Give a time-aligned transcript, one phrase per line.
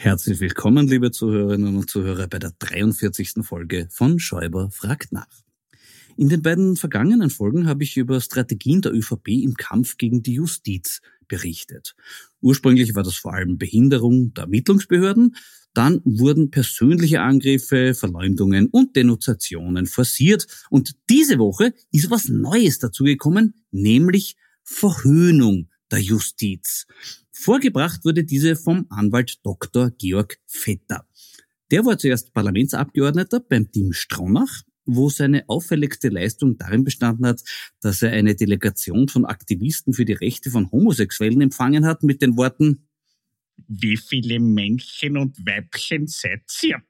[0.00, 3.42] Herzlich willkommen, liebe Zuhörerinnen und Zuhörer, bei der 43.
[3.42, 5.26] Folge von Schäuber fragt nach.
[6.16, 10.34] In den beiden vergangenen Folgen habe ich über Strategien der ÖVP im Kampf gegen die
[10.34, 11.96] Justiz berichtet.
[12.40, 15.34] Ursprünglich war das vor allem Behinderung der Ermittlungsbehörden,
[15.74, 23.64] dann wurden persönliche Angriffe, Verleumdungen und Denunziationen forciert und diese Woche ist was Neues dazugekommen,
[23.72, 26.86] nämlich Verhöhnung der Justiz.
[27.40, 29.92] Vorgebracht wurde diese vom Anwalt Dr.
[29.92, 31.06] Georg Vetter.
[31.70, 37.40] Der war zuerst Parlamentsabgeordneter beim Team Stronach, wo seine auffälligste Leistung darin bestanden hat,
[37.80, 42.36] dass er eine Delegation von Aktivisten für die Rechte von Homosexuellen empfangen hat mit den
[42.36, 42.88] Worten
[43.68, 46.82] Wie viele Männchen und Weibchen seid ihr?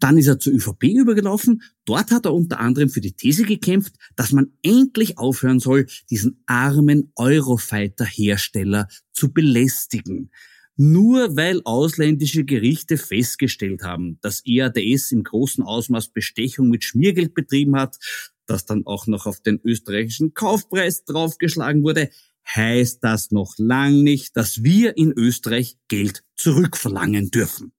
[0.00, 1.62] Dann ist er zur ÖVP übergelaufen.
[1.84, 6.42] Dort hat er unter anderem für die These gekämpft, dass man endlich aufhören soll, diesen
[6.46, 10.30] armen Eurofighter-Hersteller zu belästigen.
[10.76, 17.76] Nur weil ausländische Gerichte festgestellt haben, dass EADS im großen Ausmaß Bestechung mit Schmiergeld betrieben
[17.76, 17.98] hat,
[18.46, 22.08] das dann auch noch auf den österreichischen Kaufpreis draufgeschlagen wurde,
[22.48, 27.72] heißt das noch lang nicht, dass wir in Österreich Geld zurückverlangen dürfen.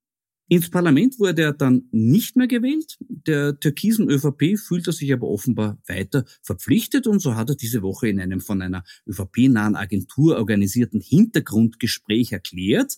[0.51, 2.97] Ins Parlament wurde er dann nicht mehr gewählt.
[2.99, 8.09] Der türkisen ÖVP fühlte sich aber offenbar weiter verpflichtet und so hat er diese Woche
[8.09, 12.97] in einem von einer ÖVP-nahen Agentur organisierten Hintergrundgespräch erklärt,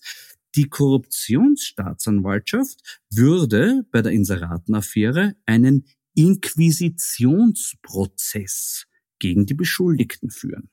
[0.55, 8.87] die Korruptionsstaatsanwaltschaft würde bei der Inseratenaffäre einen Inquisitionsprozess
[9.19, 10.71] gegen die Beschuldigten führen.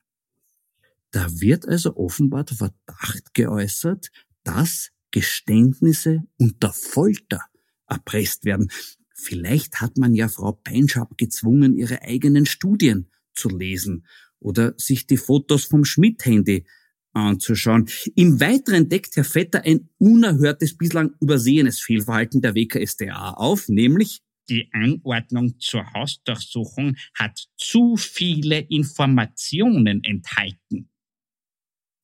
[1.11, 4.09] Da wird also offenbar der Verdacht geäußert,
[4.43, 7.41] dass Geständnisse unter Folter
[7.87, 8.71] erpresst werden.
[9.13, 14.05] Vielleicht hat man ja Frau Peinschab gezwungen, ihre eigenen Studien zu lesen
[14.39, 16.65] oder sich die Fotos vom Schmidt-Handy
[17.13, 17.87] anzuschauen.
[18.15, 24.69] Im Weiteren deckt Herr Vetter ein unerhörtes, bislang übersehenes Fehlverhalten der WKSDA auf, nämlich die
[24.73, 30.90] Anordnung zur Hausdurchsuchung hat zu viele Informationen enthalten.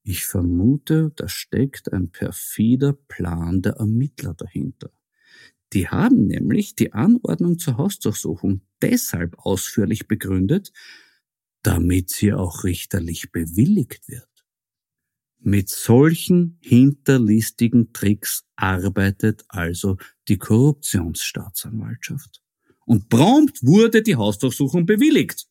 [0.09, 4.90] Ich vermute, da steckt ein perfider Plan der Ermittler dahinter.
[5.73, 10.72] Die haben nämlich die Anordnung zur Hausdurchsuchung deshalb ausführlich begründet,
[11.61, 14.29] damit sie auch richterlich bewilligt wird.
[15.40, 19.97] Mit solchen hinterlistigen Tricks arbeitet also
[20.29, 22.41] die Korruptionsstaatsanwaltschaft.
[22.85, 25.49] Und prompt wurde die Hausdurchsuchung bewilligt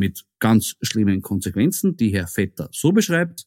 [0.00, 3.46] mit ganz schlimmen Konsequenzen, die Herr Vetter so beschreibt.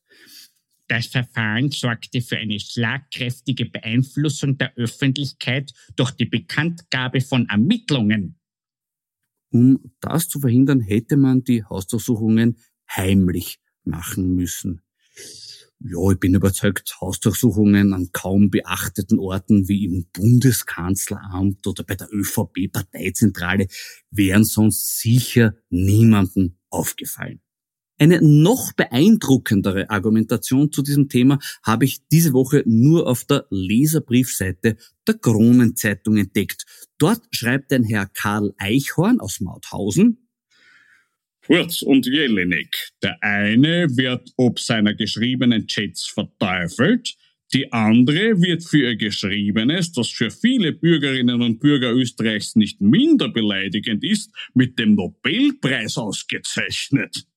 [0.87, 8.39] Das Verfahren sorgte für eine schlagkräftige Beeinflussung der Öffentlichkeit durch die Bekanntgabe von Ermittlungen.
[9.49, 12.57] Um das zu verhindern, hätte man die Hausdurchsuchungen
[12.89, 14.82] heimlich machen müssen.
[15.85, 22.07] Ja, ich bin überzeugt, Hausdurchsuchungen an kaum beachteten Orten wie im Bundeskanzleramt oder bei der
[22.09, 23.67] ÖVP-Parteizentrale
[24.09, 27.41] wären sonst sicher niemanden aufgefallen.
[27.99, 34.77] Eine noch beeindruckendere Argumentation zu diesem Thema habe ich diese Woche nur auf der Leserbriefseite
[35.05, 36.65] der Kronenzeitung entdeckt.
[36.97, 40.29] Dort schreibt ein Herr Karl Eichhorn aus Mauthausen,
[41.45, 42.89] Kurz und Jelinek.
[43.01, 47.15] Der eine wird ob seiner geschriebenen Chats verteufelt,
[47.53, 53.29] die andere wird für ihr Geschriebenes, das für viele Bürgerinnen und Bürger Österreichs nicht minder
[53.29, 57.27] beleidigend ist, mit dem Nobelpreis ausgezeichnet.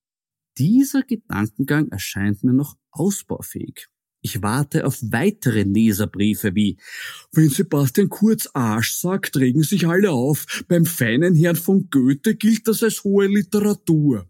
[0.57, 3.89] Dieser Gedankengang erscheint mir noch ausbaufähig.
[4.27, 6.79] Ich warte auf weitere Leserbriefe wie
[7.31, 10.65] Wenn Sebastian Kurz Arsch sagt, regen sich alle auf.
[10.67, 14.29] Beim feinen Herrn von Goethe gilt das als hohe Literatur.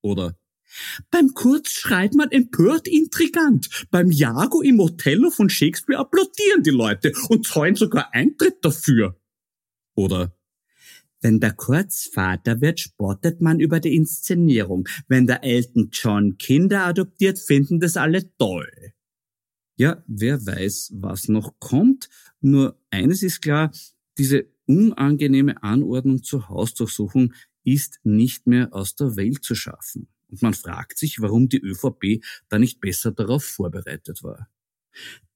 [0.00, 0.38] Oder
[1.10, 3.68] beim Kurz schreit man empört intrigant.
[3.90, 9.20] Beim Jago im Othello von Shakespeare applaudieren die Leute und zahlen sogar Eintritt dafür.
[9.96, 10.36] Oder
[11.20, 14.88] wenn der Kurz Vater wird, spottet man über die Inszenierung.
[15.08, 18.92] Wenn der Elton John Kinder adoptiert, finden das alle toll.
[19.76, 22.08] Ja, wer weiß, was noch kommt.
[22.40, 23.72] Nur eines ist klar,
[24.18, 27.32] diese unangenehme Anordnung zur Hausdurchsuchung
[27.64, 30.08] ist nicht mehr aus der Welt zu schaffen.
[30.28, 34.48] Und man fragt sich, warum die ÖVP da nicht besser darauf vorbereitet war.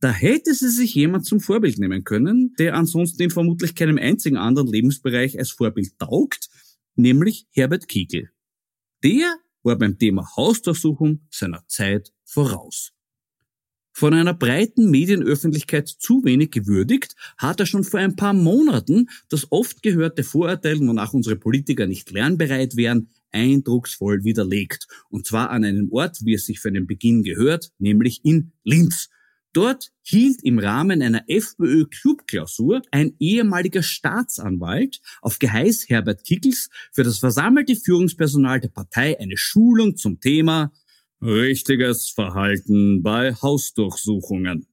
[0.00, 4.37] Da hätte sie sich jemand zum Vorbild nehmen können, der ansonsten in vermutlich keinem einzigen
[4.37, 6.50] anderen Lebensbereich als Vorbild taugt,
[6.94, 8.31] nämlich Herbert Kiegel.
[9.03, 12.96] Der war beim Thema Hausdurchsuchung seiner Zeit voraus.
[13.99, 19.51] Von einer breiten Medienöffentlichkeit zu wenig gewürdigt, hat er schon vor ein paar Monaten das
[19.51, 24.87] oft gehörte Vorurteil, wonach unsere Politiker nicht lernbereit wären, eindrucksvoll widerlegt.
[25.09, 29.09] Und zwar an einem Ort, wie es sich für den Beginn gehört, nämlich in Linz.
[29.55, 37.21] Dort hielt im Rahmen einer FPÖ-Clubklausur ein ehemaliger Staatsanwalt auf Geheiß Herbert Kickels für das
[37.21, 40.71] versammelte Führungspersonal der Partei eine Schulung zum Thema
[41.23, 44.67] Richtiges Verhalten bei Hausdurchsuchungen.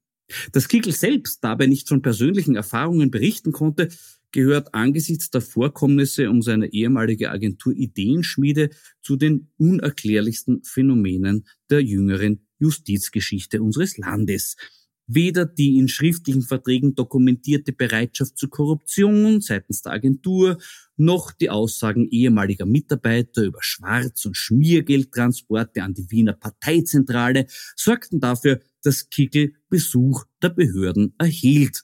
[0.52, 3.90] Dass Kickel selbst dabei nicht von persönlichen Erfahrungen berichten konnte,
[4.32, 12.48] gehört angesichts der Vorkommnisse um seine ehemalige Agentur Ideenschmiede zu den unerklärlichsten Phänomenen der jüngeren
[12.60, 14.58] Justizgeschichte unseres Landes.
[15.06, 20.58] Weder die in schriftlichen Verträgen dokumentierte Bereitschaft zur Korruption seitens der Agentur,
[20.96, 28.62] noch die Aussagen ehemaliger Mitarbeiter über Schwarz- und Schmiergeldtransporte an die Wiener Parteizentrale sorgten dafür,
[28.82, 31.84] dass Kickel Besuch der Behörden erhielt.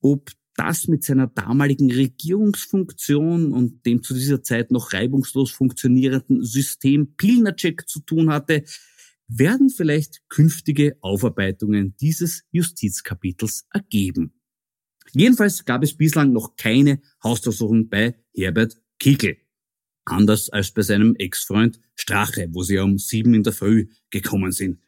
[0.00, 7.14] Ob das mit seiner damaligen Regierungsfunktion und dem zu dieser Zeit noch reibungslos funktionierenden System
[7.16, 8.64] Pilnacek zu tun hatte,
[9.32, 14.32] werden vielleicht künftige Aufarbeitungen dieses Justizkapitels ergeben.
[15.12, 19.36] Jedenfalls gab es bislang noch keine Hausdurchsuchung bei Herbert Kickl.
[20.04, 24.80] Anders als bei seinem Ex-Freund Strache, wo sie um sieben in der Früh gekommen sind.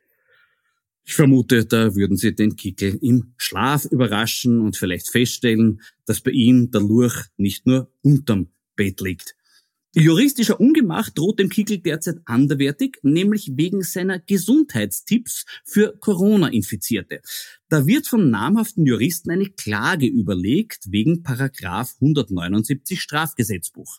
[1.04, 6.30] Ich vermute, da würden sie den Kickel im Schlaf überraschen und vielleicht feststellen, dass bei
[6.30, 9.36] ihm der Lurch nicht nur unterm Bett liegt.
[9.94, 17.20] Juristischer Ungemach droht dem Kickel derzeit anderwertig, nämlich wegen seiner Gesundheitstipps für Corona-Infizierte.
[17.68, 23.98] Da wird von namhaften Juristen eine Klage überlegt wegen Paragraph 179 Strafgesetzbuch.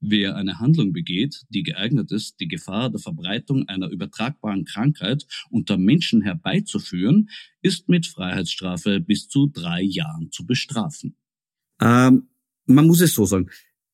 [0.00, 5.76] Wer eine Handlung begeht, die geeignet ist, die Gefahr der Verbreitung einer übertragbaren Krankheit unter
[5.76, 7.28] Menschen herbeizuführen,
[7.60, 11.14] ist mit Freiheitsstrafe bis zu drei Jahren zu bestrafen.
[11.78, 12.30] Ähm,
[12.64, 13.50] man muss es so sagen.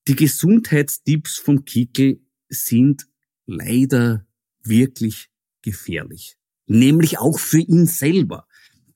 [0.09, 3.09] Die Gesundheitstipps vom Kickel sind
[3.47, 4.25] leider
[4.63, 5.31] wirklich
[5.63, 6.37] gefährlich.
[6.67, 8.47] Nämlich auch für ihn selber.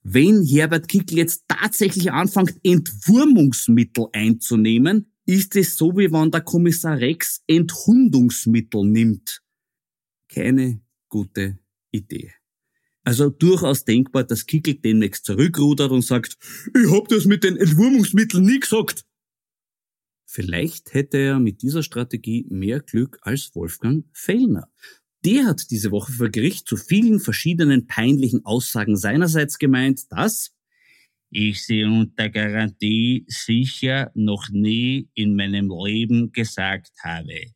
[0.03, 6.97] Wenn Herbert Kickel jetzt tatsächlich anfängt, Entwurmungsmittel einzunehmen, ist es so, wie wenn der Kommissar
[6.97, 9.41] Rex Enthundungsmittel nimmt.
[10.27, 11.59] Keine gute
[11.91, 12.33] Idee.
[13.03, 16.37] Also durchaus denkbar, dass Kickel demnächst zurückrudert und sagt,
[16.73, 19.05] ich hab das mit den Entwurmungsmitteln nie gesagt.
[20.33, 24.71] Vielleicht hätte er mit dieser Strategie mehr Glück als Wolfgang Fellner.
[25.25, 30.55] Der hat diese Woche vor Gericht zu vielen verschiedenen peinlichen Aussagen seinerseits gemeint, dass
[31.31, 37.51] ich sie unter Garantie sicher noch nie in meinem Leben gesagt habe.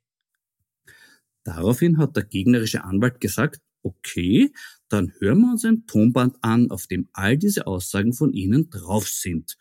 [1.46, 4.52] Daraufhin hat der gegnerische Anwalt gesagt, okay,
[4.90, 9.08] dann hören wir uns ein Tonband an, auf dem all diese Aussagen von Ihnen drauf
[9.08, 9.56] sind.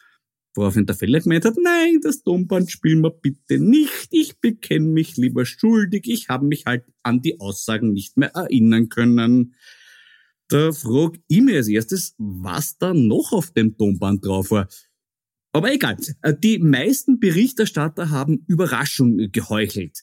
[0.54, 4.08] Woraufhin der Feller gemeint hat, nein, das Tonband spielen wir bitte nicht.
[4.10, 6.04] Ich bekenne mich lieber schuldig.
[6.06, 9.54] Ich habe mich halt an die Aussagen nicht mehr erinnern können.
[10.48, 14.68] Da frag ich mir als erstes, was da noch auf dem Tonband drauf war.
[15.52, 15.96] Aber egal,
[16.42, 20.02] die meisten Berichterstatter haben Überraschung geheuchelt.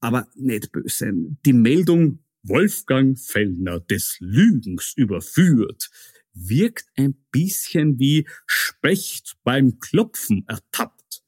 [0.00, 1.12] Aber nicht böse.
[1.46, 5.90] Die Meldung Wolfgang Fellner des Lügens überführt
[6.32, 11.22] wirkt ein bisschen wie Specht beim Klopfen ertappt.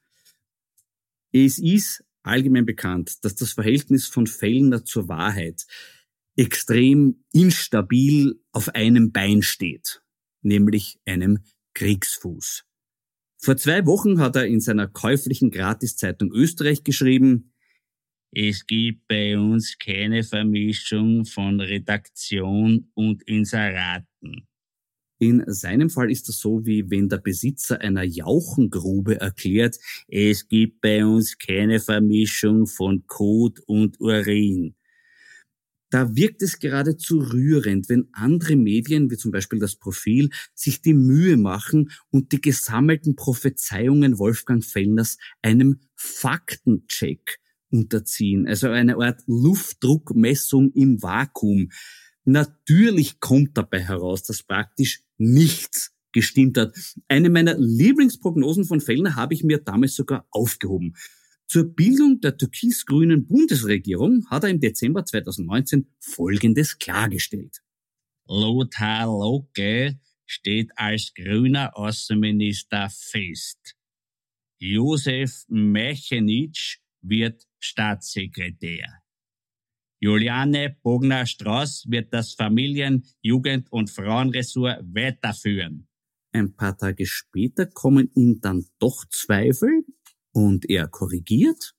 [1.33, 5.67] Es ist allgemein bekannt, dass das Verhältnis von Fellner zur Wahrheit
[6.37, 10.03] extrem instabil auf einem Bein steht,
[10.43, 11.41] nämlich einem
[11.75, 12.65] Kriegsfuß.
[13.39, 17.53] Vor zwei Wochen hat er in seiner käuflichen Gratiszeitung Österreich geschrieben,
[18.35, 24.49] es gibt bei uns keine Vermischung von Redaktion und Inseraten.
[25.23, 30.81] In seinem Fall ist das so, wie wenn der Besitzer einer Jauchengrube erklärt, es gibt
[30.81, 34.75] bei uns keine Vermischung von Kot und Urin.
[35.91, 40.93] Da wirkt es geradezu rührend, wenn andere Medien, wie zum Beispiel das Profil, sich die
[40.93, 47.39] Mühe machen und die gesammelten Prophezeiungen Wolfgang Fellners einem Faktencheck
[47.71, 51.71] unterziehen, also eine Art Luftdruckmessung im Vakuum.
[52.25, 56.77] Natürlich kommt dabei heraus, dass praktisch nichts gestimmt hat.
[57.09, 60.95] Eine meiner Lieblingsprognosen von Fellner habe ich mir damals sogar aufgehoben.
[61.49, 67.63] Zur Bildung der türkis-grünen Bundesregierung hat er im Dezember 2019 Folgendes klargestellt.
[68.27, 73.75] Lothar Locke steht als grüner Außenminister fest.
[74.59, 79.02] Josef Mechenitsch wird Staatssekretär.
[80.03, 85.87] Juliane Bogner-Strauß wird das Familien-, Jugend- und Frauenressort weiterführen.
[86.33, 89.85] Ein paar Tage später kommen ihm dann doch Zweifel
[90.33, 91.77] und er korrigiert.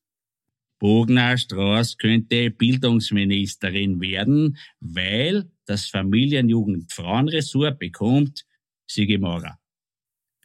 [0.79, 8.45] Bogner-Strauß könnte Bildungsministerin werden, weil das Familien-, Jugend-, Frauenressort bekommt
[8.87, 9.59] Sigi Maurer.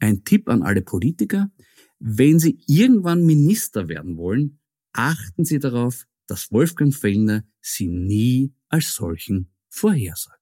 [0.01, 1.53] Ein Tipp an alle Politiker.
[2.01, 4.59] Wenn Sie irgendwann Minister werden wollen,
[4.93, 7.45] achten Sie darauf, dass Wolfgang Fellner
[7.75, 10.39] sie nie als solchen vorhersagt.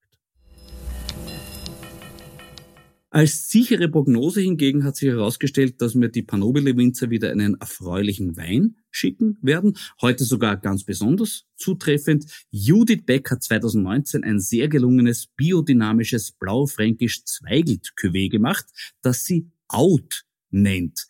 [3.16, 8.76] Als sichere Prognose hingegen hat sich herausgestellt, dass mir die Panobile-Winzer wieder einen erfreulichen Wein
[8.90, 9.78] schicken werden.
[10.02, 12.26] Heute sogar ganz besonders zutreffend.
[12.50, 18.66] Judith Beck hat 2019 ein sehr gelungenes biodynamisches blau-fränkisch Zweigelt-Cuvée gemacht,
[19.00, 21.06] das sie Out nennt.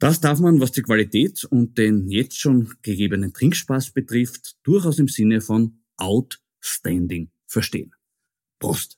[0.00, 5.08] Das darf man, was die Qualität und den jetzt schon gegebenen Trinkspaß betrifft, durchaus im
[5.08, 7.92] Sinne von outstanding verstehen.
[8.60, 8.96] Prost!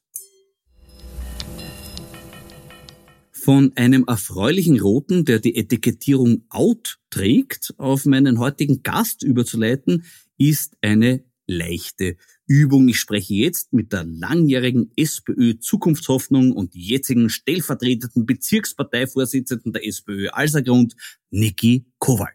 [3.33, 10.05] Von einem erfreulichen Roten, der die Etikettierung out trägt, auf meinen heutigen Gast überzuleiten,
[10.37, 12.17] ist eine leichte
[12.47, 12.89] Übung.
[12.89, 20.97] Ich spreche jetzt mit der langjährigen SPÖ Zukunftshoffnung und jetzigen stellvertretenden Bezirksparteivorsitzenden der SPÖ Alsergrund,
[21.31, 22.33] Niki Kowal.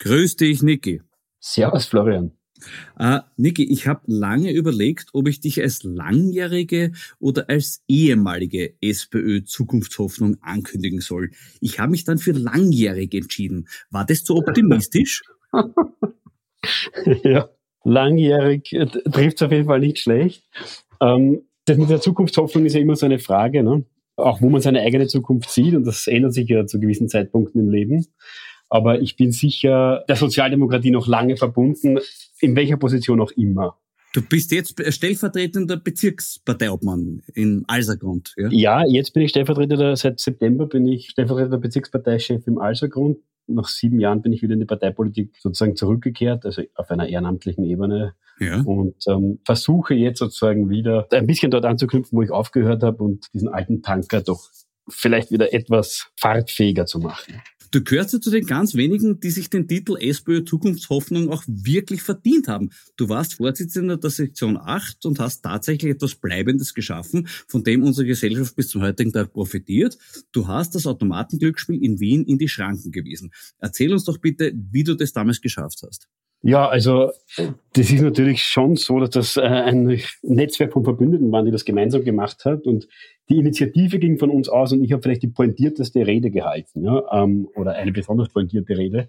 [0.00, 1.02] Grüß dich, Niki.
[1.40, 2.32] Servus, Florian.
[2.98, 9.44] Uh, Niki, ich habe lange überlegt, ob ich dich als langjährige oder als ehemalige SPÖ
[9.44, 11.30] Zukunftshoffnung ankündigen soll.
[11.60, 13.68] Ich habe mich dann für langjährig entschieden.
[13.90, 15.22] War das zu optimistisch?
[17.22, 17.48] ja,
[17.88, 20.44] langjährig äh, trifft es auf jeden Fall nicht schlecht.
[21.00, 23.84] Ähm, das mit der Zukunftshoffnung ist ja immer so eine Frage, ne?
[24.16, 27.60] auch wo man seine eigene Zukunft sieht und das ändert sich ja zu gewissen Zeitpunkten
[27.60, 28.06] im Leben.
[28.68, 31.98] Aber ich bin sicher der Sozialdemokratie noch lange verbunden,
[32.40, 33.78] in welcher Position auch immer.
[34.12, 38.48] Du bist jetzt stellvertretender Bezirksparteiobmann in Alsergrund, ja?
[38.50, 43.18] Ja, jetzt bin ich stellvertretender, seit September bin ich stellvertretender Bezirksparteichef im Alsergrund
[43.48, 47.64] nach sieben Jahren bin ich wieder in die Parteipolitik sozusagen zurückgekehrt, also auf einer ehrenamtlichen
[47.64, 48.14] Ebene.
[48.38, 48.60] Ja.
[48.62, 53.26] Und ähm, versuche jetzt sozusagen wieder ein bisschen dort anzuknüpfen, wo ich aufgehört habe und
[53.34, 54.48] diesen alten Tanker doch
[54.88, 57.34] vielleicht wieder etwas fahrtfähiger zu machen.
[57.70, 62.02] Du gehörst ja zu den ganz wenigen, die sich den Titel SPÖ Zukunftshoffnung auch wirklich
[62.02, 62.70] verdient haben.
[62.96, 68.06] Du warst Vorsitzender der Sektion 8 und hast tatsächlich etwas Bleibendes geschaffen, von dem unsere
[68.06, 69.98] Gesellschaft bis zum heutigen Tag profitiert.
[70.32, 73.32] Du hast das Automatenglücksspiel in Wien in die Schranken gewiesen.
[73.58, 76.08] Erzähl uns doch bitte, wie du das damals geschafft hast.
[76.42, 77.10] Ja, also
[77.72, 81.64] das ist natürlich schon so, dass das äh, ein Netzwerk von Verbündeten waren, die das
[81.64, 82.64] gemeinsam gemacht hat.
[82.64, 82.86] Und
[83.28, 87.02] die Initiative ging von uns aus und ich habe vielleicht die pointierteste Rede gehalten, ja,
[87.12, 89.08] ähm, oder eine besonders pointierte Rede.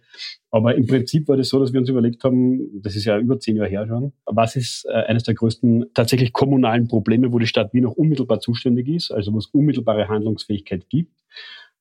[0.51, 3.39] Aber im Prinzip war das so, dass wir uns überlegt haben, das ist ja über
[3.39, 7.47] zehn Jahre her schon, was ist äh, eines der größten tatsächlich kommunalen Probleme, wo die
[7.47, 11.13] Stadt Wien auch unmittelbar zuständig ist, also wo es unmittelbare Handlungsfähigkeit gibt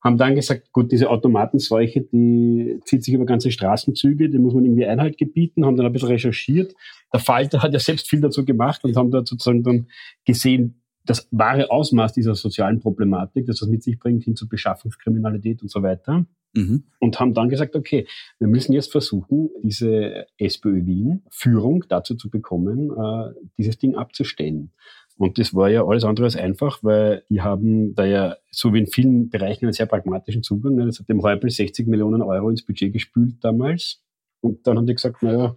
[0.00, 4.64] haben dann gesagt, gut, diese Automatenseuche, die zieht sich über ganze Straßenzüge, die muss man
[4.64, 6.74] irgendwie Einhalt gebieten, haben dann ein bisschen recherchiert.
[7.12, 9.88] Der Falter hat ja selbst viel dazu gemacht und haben da sozusagen dann
[10.24, 15.62] gesehen, das wahre Ausmaß dieser sozialen Problematik, das das mit sich bringt, hin zu Beschaffungskriminalität
[15.62, 16.26] und so weiter.
[16.54, 16.84] Mhm.
[16.98, 18.06] Und haben dann gesagt, okay,
[18.38, 24.70] wir müssen jetzt versuchen, diese SPÖ Wien Führung dazu zu bekommen, äh, dieses Ding abzustellen.
[25.16, 28.78] Und das war ja alles andere als einfach, weil die haben da ja so wie
[28.78, 30.76] in vielen Bereichen einen sehr pragmatischen Zugang.
[30.76, 30.86] Ne?
[30.86, 34.02] Das hat dem Häupl 60 Millionen Euro ins Budget gespült damals.
[34.40, 35.56] Und dann haben die gesagt, naja,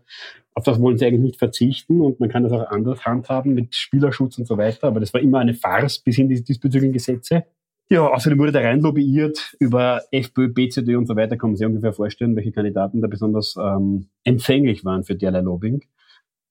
[0.53, 3.75] auf das wollen sie eigentlich nicht verzichten und man kann das auch anders handhaben mit
[3.75, 4.87] Spielerschutz und so weiter.
[4.87, 7.45] Aber das war immer eine Farce bis hin die diesbezüglichen Gesetze.
[7.89, 11.37] Ja, außerdem wurde da rein lobbyiert über FPÖ, BCD und so weiter.
[11.37, 15.83] Kann man sich ungefähr vorstellen, welche Kandidaten da besonders ähm, empfänglich waren für derlei Lobbying.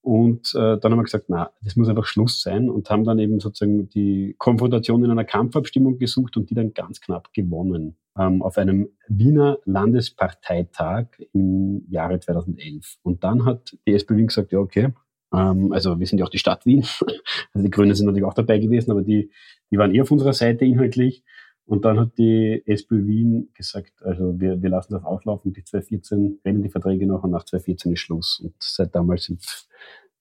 [0.03, 3.19] Und äh, dann haben wir gesagt, na, das muss einfach Schluss sein und haben dann
[3.19, 8.59] eben sozusagen die Konfrontation in einer Kampfabstimmung gesucht und die dann ganz knapp gewonnen auf
[8.59, 12.97] einem Wiener Landesparteitag im Jahre 2011.
[13.03, 14.93] Und dann hat die SPÖ Wien gesagt, ja okay,
[15.33, 16.83] ähm, also wir sind ja auch die Stadt Wien,
[17.53, 19.31] also die Grünen sind natürlich auch dabei gewesen, aber die,
[19.71, 21.25] die waren eher auf unserer Seite inhaltlich.
[21.67, 26.41] Und dann hat die SPÖ Wien gesagt, also wir, wir lassen das auslaufen, die 2014
[26.45, 28.41] rennen die Verträge noch und nach 2014 ist Schluss.
[28.43, 29.41] Und seit damals sind,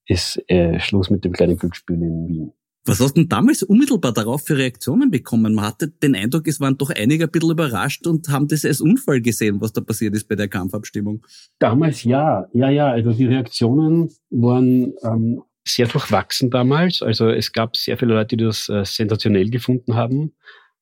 [0.06, 2.52] ist äh, Schluss mit dem kleinen Glücksspiel in Wien.
[2.86, 5.54] Was hast du denn damals unmittelbar darauf für Reaktionen bekommen?
[5.54, 8.80] Man hatte den Eindruck, es waren doch einige ein bisschen überrascht und haben das als
[8.80, 11.24] Unfall gesehen, was da passiert ist bei der Kampfabstimmung.
[11.58, 12.90] Damals ja, ja, ja.
[12.90, 17.02] Also die Reaktionen waren ähm, sehr durchwachsen damals.
[17.02, 20.32] Also es gab sehr viele Leute, die das äh, sensationell gefunden haben.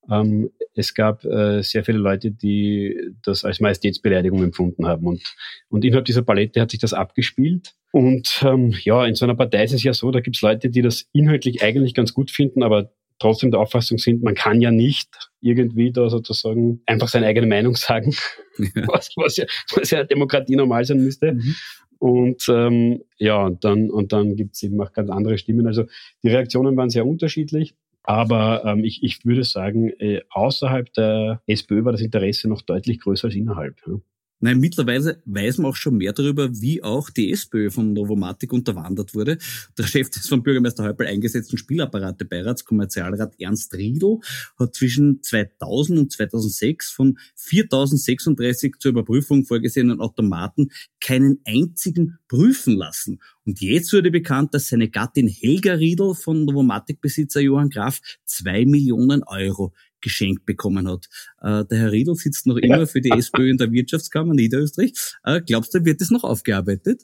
[0.08, 5.06] Ähm, es gab äh, sehr viele Leute, die das als Majestätsbeleidigung empfunden haben.
[5.06, 5.22] Und,
[5.68, 7.74] und innerhalb dieser Palette hat sich das abgespielt.
[7.90, 10.70] Und ähm, ja, in so einer Partei ist es ja so, da gibt es Leute,
[10.70, 14.70] die das inhaltlich eigentlich ganz gut finden, aber trotzdem der Auffassung sind, man kann ja
[14.70, 15.08] nicht
[15.40, 18.14] irgendwie da sozusagen einfach seine eigene Meinung sagen,
[18.58, 18.82] ja.
[18.86, 21.32] Was, was, ja, was ja Demokratie normal sein müsste.
[21.32, 21.56] Mhm.
[21.98, 25.66] Und ähm, ja, und dann, und dann gibt es eben auch ganz andere Stimmen.
[25.66, 25.86] Also
[26.22, 27.74] die Reaktionen waren sehr unterschiedlich.
[28.08, 33.00] Aber ähm, ich, ich würde sagen, äh, außerhalb der SPÖ war das Interesse noch deutlich
[33.00, 33.86] größer als innerhalb.
[33.86, 33.96] Ja.
[34.40, 39.12] Nein, mittlerweile weiß man auch schon mehr darüber, wie auch die SPÖ von Novomatic unterwandert
[39.14, 39.38] wurde.
[39.76, 44.20] Der Chef des von Bürgermeister Häupl eingesetzten Spielapparate-Beirats, Kommerzialrat Ernst Riedl,
[44.56, 50.70] hat zwischen 2000 und 2006 von 4036 zur Überprüfung vorgesehenen Automaten
[51.00, 53.18] keinen einzigen prüfen lassen.
[53.44, 59.24] Und jetzt wurde bekannt, dass seine Gattin Helga Riedl von Novomatic-Besitzer Johann Graf zwei Millionen
[59.24, 61.06] Euro geschenkt bekommen hat.
[61.40, 64.92] Äh, der Herr Riedl sitzt noch immer für die SPÖ in der Wirtschaftskammer Niederösterreich.
[65.24, 67.02] Äh, glaubst du, wird das noch aufgearbeitet?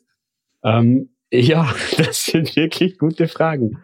[0.62, 3.78] Ähm, ja, das sind wirklich gute Fragen.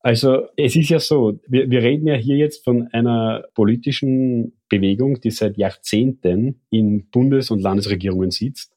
[0.00, 5.20] Also es ist ja so, wir, wir reden ja hier jetzt von einer politischen Bewegung,
[5.20, 8.72] die seit Jahrzehnten in Bundes- und Landesregierungen sitzt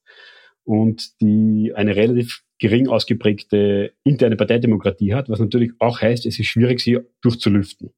[0.63, 6.48] und die eine relativ gering ausgeprägte interne Parteidemokratie hat, was natürlich auch heißt, es ist
[6.48, 7.92] schwierig, sie durchzulüften.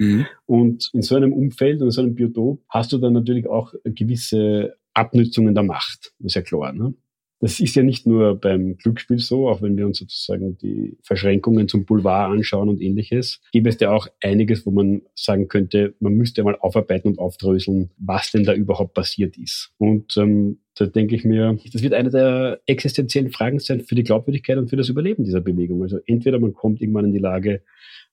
[0.00, 0.16] Hm?
[0.16, 0.26] Mhm.
[0.46, 4.74] Und in so einem Umfeld in so einem Biotop hast du dann natürlich auch gewisse
[4.94, 6.12] Abnützungen der Macht.
[6.18, 6.72] Das ist ja klar.
[6.72, 6.94] Ne?
[7.40, 11.68] Das ist ja nicht nur beim Glücksspiel so, auch wenn wir uns sozusagen die Verschränkungen
[11.68, 16.14] zum Boulevard anschauen und ähnliches, gibt es ja auch einiges, wo man sagen könnte, man
[16.14, 19.72] müsste mal aufarbeiten und aufdröseln, was denn da überhaupt passiert ist.
[19.78, 24.02] Und ähm, da denke ich mir, das wird eine der existenziellen Fragen sein für die
[24.02, 25.82] Glaubwürdigkeit und für das Überleben dieser Bewegung.
[25.82, 27.62] Also entweder man kommt irgendwann in die Lage,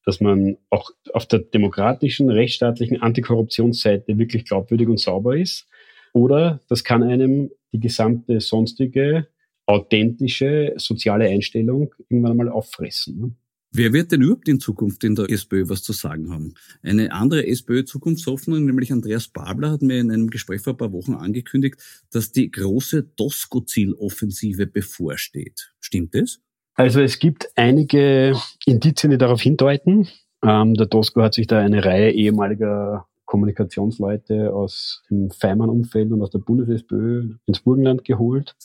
[0.03, 5.65] dass man auch auf der demokratischen, rechtsstaatlichen Antikorruptionsseite wirklich glaubwürdig und sauber ist.
[6.11, 9.27] Oder das kann einem die gesamte sonstige,
[9.65, 13.37] authentische soziale Einstellung irgendwann einmal auffressen.
[13.77, 16.55] Wer wird denn überhaupt in Zukunft in der SPÖ was zu sagen haben?
[16.81, 21.13] Eine andere SPÖ-Zukunftshoffnung, nämlich Andreas Babler, hat mir in einem Gespräch vor ein paar Wochen
[21.13, 21.79] angekündigt,
[22.11, 25.75] dass die große Tosco-Ziel-Offensive bevorsteht.
[25.79, 26.39] Stimmt das?
[26.73, 28.35] Also es gibt einige
[28.65, 30.07] Indizien, die darauf hindeuten.
[30.43, 36.31] Ähm, der Tosco hat sich da eine Reihe ehemaliger Kommunikationsleute aus dem Feimann-Umfeld und aus
[36.31, 38.55] der Bundes-SPÖ ins Burgenland geholt.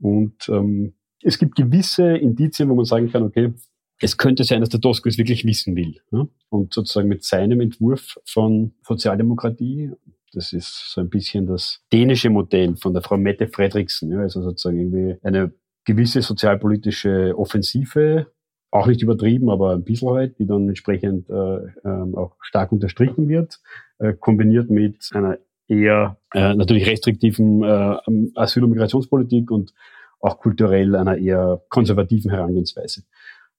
[0.00, 3.52] Und ähm, es gibt gewisse Indizien, wo man sagen kann, okay,
[4.00, 6.00] es könnte sein, dass der Tosco es wirklich wissen will.
[6.10, 6.26] Ja?
[6.48, 9.92] Und sozusagen mit seinem Entwurf von Sozialdemokratie,
[10.32, 14.20] das ist so ein bisschen das dänische Modell von der Frau Mette Fredriksen, ja?
[14.20, 15.52] also sozusagen irgendwie eine
[15.84, 18.26] gewisse sozialpolitische Offensive,
[18.70, 23.28] auch nicht übertrieben, aber ein bisschen halt, die dann entsprechend äh, äh, auch stark unterstrichen
[23.28, 23.60] wird,
[23.98, 27.96] äh, kombiniert mit einer eher äh, natürlich restriktiven äh,
[28.36, 29.72] Asyl- und Migrationspolitik und
[30.20, 33.02] auch kulturell einer eher konservativen Herangehensweise.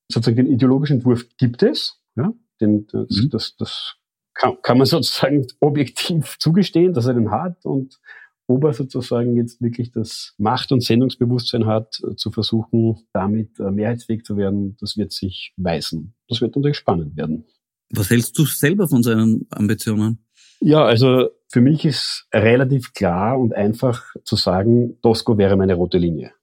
[0.10, 3.30] Sozusagen den ideologischen Entwurf gibt es, ja, den, das, mhm.
[3.30, 3.96] das, das
[4.34, 8.00] kann, kann man sozusagen objektiv zugestehen, dass er den hat und
[8.48, 13.72] ob er sozusagen jetzt wirklich das Macht- und Sendungsbewusstsein hat, äh, zu versuchen, damit äh,
[13.72, 16.14] mehrheitsfähig zu werden, das wird sich weisen.
[16.28, 17.46] Das wird natürlich spannend werden.
[17.92, 20.26] Was hältst du selber von seinen Ambitionen?
[20.60, 25.98] Ja, also für mich ist relativ klar und einfach zu sagen, Tosco wäre meine rote
[25.98, 26.34] Linie.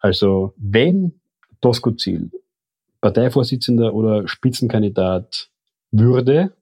[0.00, 1.20] Also wenn
[1.60, 2.30] Tosco Ziel
[3.00, 5.50] Parteivorsitzender oder Spitzenkandidat
[5.90, 6.52] würde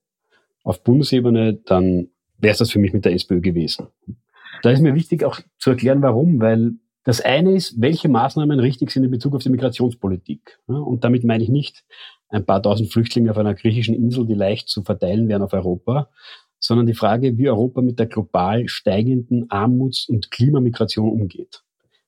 [0.62, 3.88] auf Bundesebene, dann wäre es das für mich mit der SPÖ gewesen.
[4.62, 6.72] Da ist mir wichtig auch zu erklären, warum, weil
[7.04, 10.58] das eine ist, welche Maßnahmen richtig sind in Bezug auf die Migrationspolitik.
[10.66, 11.84] Und damit meine ich nicht
[12.28, 16.10] ein paar tausend Flüchtlinge auf einer griechischen Insel, die leicht zu verteilen wären auf Europa,
[16.58, 21.62] sondern die Frage, wie Europa mit der global steigenden Armuts- und Klimamigration umgeht.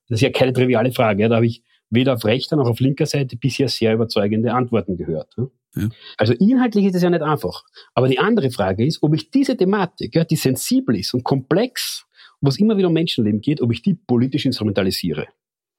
[0.09, 1.29] Das ist ja keine triviale Frage.
[1.29, 5.33] Da habe ich weder auf rechter noch auf linker Seite bisher sehr überzeugende Antworten gehört.
[5.37, 5.89] Ja.
[6.17, 7.63] Also inhaltlich ist es ja nicht einfach.
[7.93, 12.05] Aber die andere Frage ist, ob ich diese Thematik, ja, die sensibel ist und komplex,
[12.41, 15.27] wo es immer wieder um Menschenleben geht, ob ich die politisch instrumentalisiere.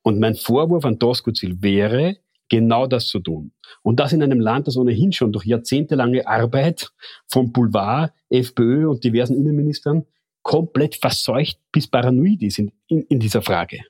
[0.03, 2.17] Und mein Vorwurf an Doskozil wäre,
[2.49, 3.53] genau das zu tun.
[3.83, 6.93] Und das in einem Land, das ohnehin schon durch jahrzehntelange Arbeit
[7.29, 10.07] vom Boulevard, FPÖ und diversen Innenministern
[10.43, 13.81] komplett verseucht bis paranoid ist in, in, in dieser Frage.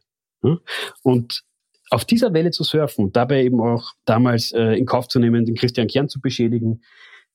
[1.03, 1.43] Und
[1.91, 5.45] auf dieser Welle zu surfen und dabei eben auch damals äh, in Kauf zu nehmen,
[5.45, 6.83] den Christian Kern zu beschädigen,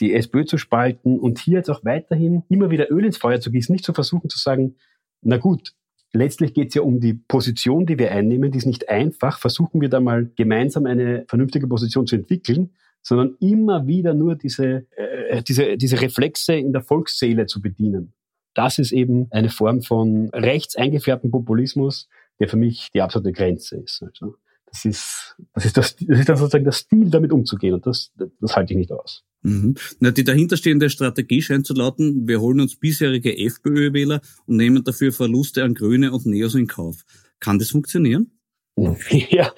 [0.02, 3.52] die SPÖ zu spalten und hier jetzt auch weiterhin immer wieder Öl ins Feuer zu
[3.52, 4.76] gießen, nicht zu versuchen zu sagen,
[5.22, 5.74] na gut,
[6.14, 9.82] letztlich geht es ja um die Position, die wir einnehmen, die ist nicht einfach, versuchen
[9.82, 15.44] wir da mal gemeinsam eine vernünftige Position zu entwickeln, sondern immer wieder nur diese, äh,
[15.44, 18.14] diese, diese Reflexe in der Volksseele zu bedienen.
[18.54, 22.08] Das ist eben eine Form von rechts eingefärbten Populismus,
[22.40, 24.02] der für mich die absolute Grenze ist.
[24.02, 24.36] Also
[24.76, 28.12] das ist, das ist, das, das ist dann sozusagen der Stil, damit umzugehen und das,
[28.42, 29.24] das halte ich nicht aus.
[29.42, 29.76] Mhm.
[30.00, 35.14] Na, die dahinterstehende Strategie scheint zu lauten, wir holen uns bisherige FPÖ-Wähler und nehmen dafür
[35.14, 37.06] Verluste an Grüne und Neos in Kauf.
[37.40, 38.32] Kann das funktionieren?
[39.30, 39.54] Ja,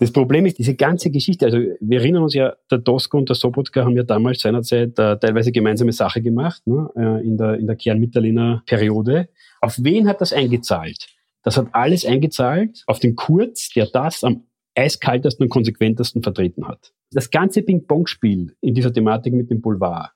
[0.00, 1.44] das Problem ist diese ganze Geschichte.
[1.44, 5.18] Also wir erinnern uns ja, der Dosko und der Sobotka haben ja damals seinerzeit äh,
[5.18, 9.28] teilweise gemeinsame Sache gemacht ne, äh, in der in der Kern-Mitterlehner Periode.
[9.60, 11.15] Auf wen hat das eingezahlt?
[11.46, 16.92] Das hat alles eingezahlt auf den Kurz, der das am eiskaltesten und konsequentesten vertreten hat.
[17.12, 20.10] Das ganze Ping-Pong-Spiel in dieser Thematik mit dem Boulevard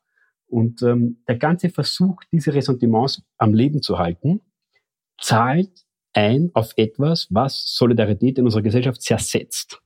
[0.48, 4.40] und ähm, der ganze Versuch, diese Ressentiments am Leben zu halten,
[5.20, 5.70] zahlt
[6.14, 9.80] ein auf etwas, was Solidarität in unserer Gesellschaft zersetzt.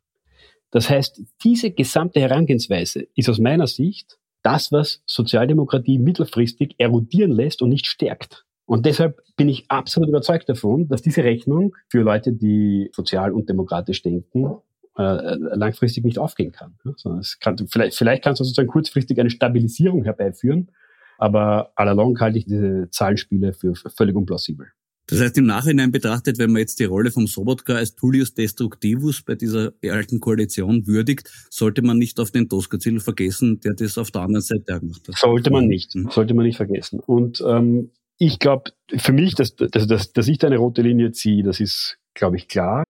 [0.71, 7.61] Das heißt, diese gesamte Herangehensweise ist aus meiner Sicht das, was Sozialdemokratie mittelfristig erodieren lässt
[7.61, 8.44] und nicht stärkt.
[8.67, 13.49] Und deshalb bin ich absolut überzeugt davon, dass diese Rechnung für Leute, die sozial und
[13.49, 14.57] demokratisch denken,
[14.97, 16.79] äh, langfristig nicht aufgehen kann.
[17.21, 20.71] Es kann vielleicht, vielleicht kann es sozusagen kurzfristig eine Stabilisierung herbeiführen,
[21.19, 24.69] aber allalong halte ich diese Zahlenspiele für völlig unplausibel.
[25.07, 29.23] Das heißt, im Nachhinein betrachtet, wenn man jetzt die Rolle vom Sobotka als Tullius Destructivus
[29.23, 34.11] bei dieser alten Koalition würdigt, sollte man nicht auf den Tosca-Ziel vergessen, der das auf
[34.11, 35.19] der anderen Seite gemacht hat.
[35.19, 36.09] Sollte man nicht, mhm.
[36.11, 37.01] sollte man nicht vergessen.
[37.01, 41.13] Und ähm, ich glaube, für mich, dass, dass, dass, dass ich da eine rote Linie
[41.13, 42.85] ziehe, das ist, glaube ich, klar.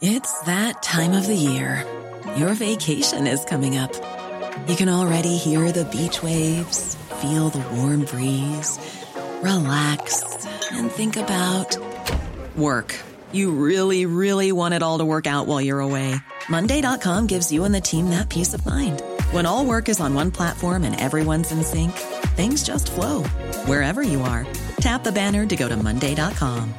[0.00, 1.84] It's that time of the year.
[2.36, 3.92] Your vacation is coming up.
[4.66, 8.78] You can already hear the beach waves, feel the warm breeze,
[9.42, 11.76] relax and think about
[12.56, 12.94] work.
[13.32, 16.16] You really, really want it all to work out while you're away.
[16.48, 19.02] Monday.com gives you and the team that peace of mind.
[19.30, 21.92] When all work is on one platform and everyone's in sync,
[22.36, 23.22] things just flow
[23.66, 24.46] wherever you are.
[24.80, 26.74] Tap the banner to go to Monday.com.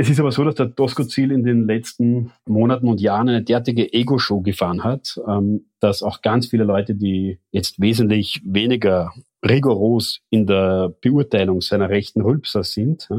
[0.00, 3.42] Es ist aber so, dass der Tosco Ziel in den letzten Monaten und Jahren eine
[3.42, 9.12] derartige Ego-Show gefahren hat, ähm, dass auch ganz viele Leute, die jetzt wesentlich weniger
[9.46, 13.10] rigoros in der Beurteilung seiner rechten Rülpser sind,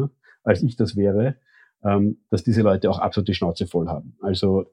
[0.43, 1.35] als ich das wäre,
[1.83, 4.15] ähm, dass diese Leute auch absolut die Schnauze voll haben.
[4.21, 4.65] Also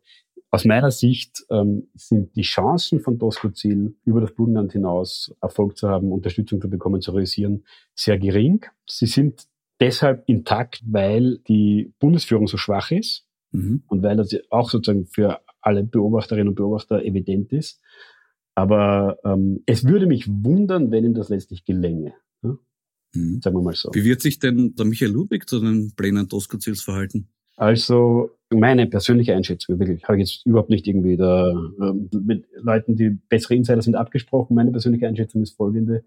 [0.50, 5.76] aus meiner Sicht ähm, sind die Chancen von Tosco Ziel über das Burgenland hinaus Erfolg
[5.76, 8.64] zu haben, Unterstützung zu bekommen, zu realisieren, sehr gering.
[8.88, 9.46] Sie sind
[9.78, 13.82] deshalb intakt, weil die Bundesführung so schwach ist mhm.
[13.88, 17.80] und weil das auch sozusagen für alle Beobachterinnen und Beobachter evident ist.
[18.54, 22.14] Aber ähm, es würde mich wundern, wenn ihm das letztlich gelänge.
[22.42, 22.56] Ja?
[23.14, 23.40] Mhm.
[23.42, 23.90] Sagen wir mal so.
[23.92, 27.28] Wie wird sich denn der Michael Ludwig zu den Plänen Tosco-Ziels verhalten?
[27.58, 32.94] Also meine persönliche Einschätzung, wirklich, habe ich jetzt überhaupt nicht irgendwie da äh, mit Leuten,
[32.94, 34.54] die bessere Insider sind, abgesprochen.
[34.54, 36.04] Meine persönliche Einschätzung ist folgende.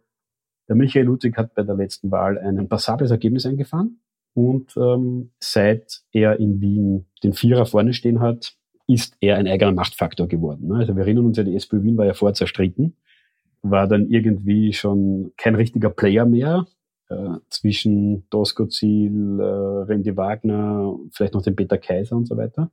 [0.69, 3.99] Der Michael Ludwig hat bei der letzten Wahl ein passables Ergebnis eingefahren
[4.33, 8.53] und ähm, seit er in Wien den Vierer vorne stehen hat,
[8.87, 10.69] ist er ein eigener Machtfaktor geworden.
[10.69, 10.75] Ne?
[10.75, 12.95] Also wir erinnern uns ja, die SPÖ Wien war ja vorher zerstritten,
[13.61, 16.65] war dann irgendwie schon kein richtiger Player mehr,
[17.11, 22.71] äh, zwischen Doskozil, äh, Randy Wagner, vielleicht noch den Peter Kaiser und so weiter.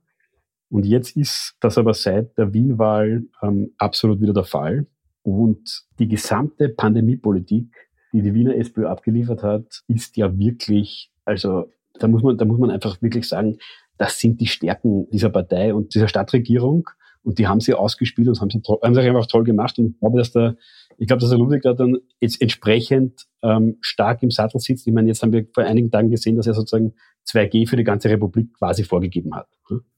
[0.69, 4.85] Und jetzt ist das aber seit der Wien-Wahl ähm, absolut wieder der Fall.
[5.23, 7.67] Und die gesamte Pandemiepolitik,
[8.13, 12.59] die die Wiener SPÖ abgeliefert hat, ist ja wirklich, also da muss man, da muss
[12.59, 13.57] man einfach wirklich sagen,
[13.97, 16.89] das sind die Stärken dieser Partei und dieser Stadtregierung.
[17.23, 19.77] Und die haben sie ausgespielt und haben sie, haben sie einfach toll gemacht.
[19.77, 20.55] Und ich glaube, dass der,
[20.99, 24.85] ich glaube, dass der Ludwig da dann jetzt entsprechend ähm, stark im Sattel sitzt.
[24.85, 26.93] Ich meine, jetzt haben wir vor einigen Tagen gesehen, dass er sozusagen
[27.25, 29.47] 2G für die ganze Republik quasi vorgegeben hat.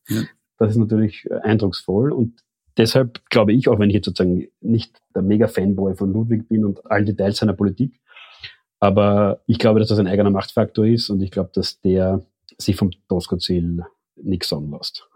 [0.07, 0.23] Ja.
[0.59, 2.11] Das ist natürlich äh, eindrucksvoll.
[2.11, 2.43] Und
[2.77, 6.85] deshalb glaube ich, auch wenn ich jetzt sozusagen nicht der Mega-Fanboy von Ludwig bin und
[6.89, 7.99] allen Details seiner Politik,
[8.79, 12.23] aber ich glaube, dass das ein eigener Machtfaktor ist und ich glaube, dass der
[12.57, 13.83] sich vom Tosco-Ziel
[14.15, 15.07] nichts sagen lässt.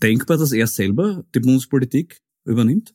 [0.00, 2.94] Denkbar, dass er selber die Bundespolitik übernimmt?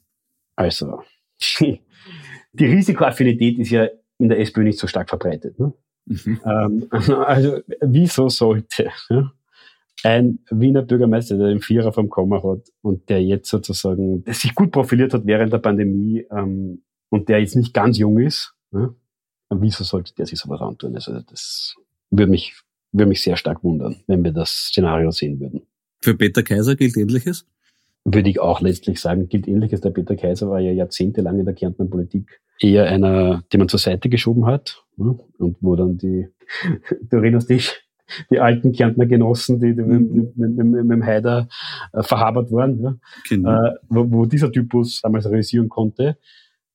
[0.55, 1.01] Also,
[1.59, 5.59] die Risikoaffinität ist ja in der SPÖ nicht so stark verbreitet.
[5.59, 5.73] Ne?
[6.05, 6.39] Mhm.
[6.45, 8.91] Ähm, also, wieso sollte
[10.03, 14.53] ein Wiener Bürgermeister, der den Vierer vom Komma hat und der jetzt sozusagen, der sich
[14.55, 18.93] gut profiliert hat während der Pandemie ähm, und der jetzt nicht ganz jung ist, ja,
[19.49, 20.95] wieso sollte der sich sowas antun?
[20.95, 21.75] Also das
[22.11, 22.53] würde mich,
[22.91, 25.61] würde mich sehr stark wundern, wenn wir das Szenario sehen würden.
[26.01, 27.45] Für Peter Kaiser gilt Ähnliches?
[28.09, 29.81] Würde ich auch letztlich sagen, gilt Ähnliches.
[29.81, 33.79] Der Peter Kaiser war ja jahrzehntelang in der Kärntner Politik eher einer, die man zur
[33.79, 35.19] Seite geschoben hat ne?
[35.37, 36.27] und wo dann die,
[37.09, 37.83] du erinnerst dich,
[38.31, 40.13] die alten Kärntner Genossen, die, die mhm.
[40.13, 41.49] mit, mit, mit, mit, dem Haider
[41.91, 42.95] äh, verhabert waren, ja?
[43.27, 43.65] genau.
[43.65, 46.17] äh, wo, wo dieser Typus damals realisieren konnte.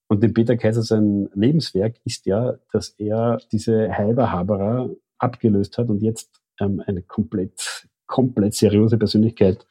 [0.08, 6.02] Und dem Peter Kaiser sein Lebenswerk ist ja, dass er diese Heiberhaberer abgelöst hat und
[6.02, 9.66] jetzt ähm, eine komplett, komplett seriöse Persönlichkeit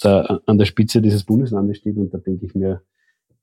[0.00, 1.96] da an der Spitze dieses Bundeslandes steht.
[1.96, 2.82] Und da denke ich mir,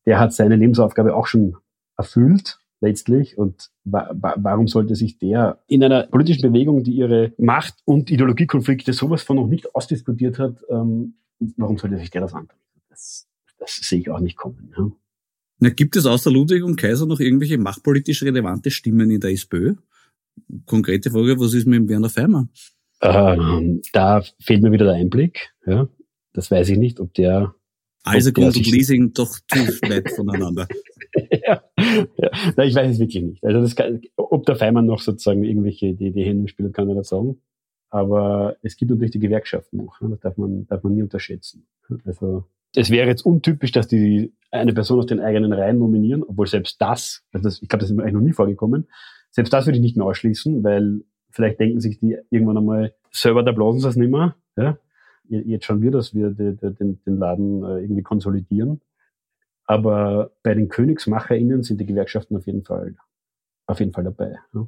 [0.05, 1.57] der hat seine Lebensaufgabe auch schon
[1.97, 3.37] erfüllt letztlich.
[3.37, 8.93] Und wa warum sollte sich der in einer politischen Bewegung, die ihre Macht- und Ideologiekonflikte
[8.93, 11.15] sowas von noch nicht ausdiskutiert hat, ähm,
[11.57, 12.57] warum sollte sich der das antun?
[12.89, 13.27] Das,
[13.59, 14.73] das sehe ich auch nicht kommen.
[14.77, 14.89] Ja.
[15.59, 19.75] Na, gibt es außer Ludwig und Kaiser noch irgendwelche machtpolitisch relevante Stimmen in der SPÖ?
[20.65, 22.49] Konkrete Frage, was ist mit Werner Feimann?
[23.01, 25.53] Ähm, da fehlt mir wieder der Einblick.
[25.65, 25.87] Ja.
[26.33, 27.53] Das weiß ich nicht, ob der.
[28.03, 30.67] Also Grund und Leasing doch zu weit voneinander.
[31.31, 32.31] ja, ja.
[32.55, 33.43] Nein, ich weiß es wirklich nicht.
[33.43, 36.95] Also das kann, ob der Feimann noch sozusagen irgendwelche die, die Hände spielt, kann ich
[36.95, 37.41] nicht sagen.
[37.89, 39.99] Aber es gibt natürlich die Gewerkschaften noch.
[39.99, 40.09] Ne?
[40.11, 41.67] Das darf man, darf man nie unterschätzen.
[42.05, 46.47] Also es wäre jetzt untypisch, dass die eine Person aus den eigenen Reihen nominieren, obwohl
[46.47, 48.87] selbst das, also das ich glaube, das ist mir eigentlich noch nie vorgekommen,
[49.31, 53.43] selbst das würde ich nicht mehr ausschließen, weil vielleicht denken sich die irgendwann einmal, selber
[53.43, 54.35] da blasen sie es nicht mehr.
[54.55, 54.77] Ja?
[55.29, 58.81] Jetzt schauen wir, dass wir den, den Laden äh, irgendwie konsolidieren.
[59.65, 62.95] Aber bei den KönigsmacherInnen sind die Gewerkschaften auf jeden Fall,
[63.65, 64.35] auf jeden Fall dabei.
[64.53, 64.67] Ja.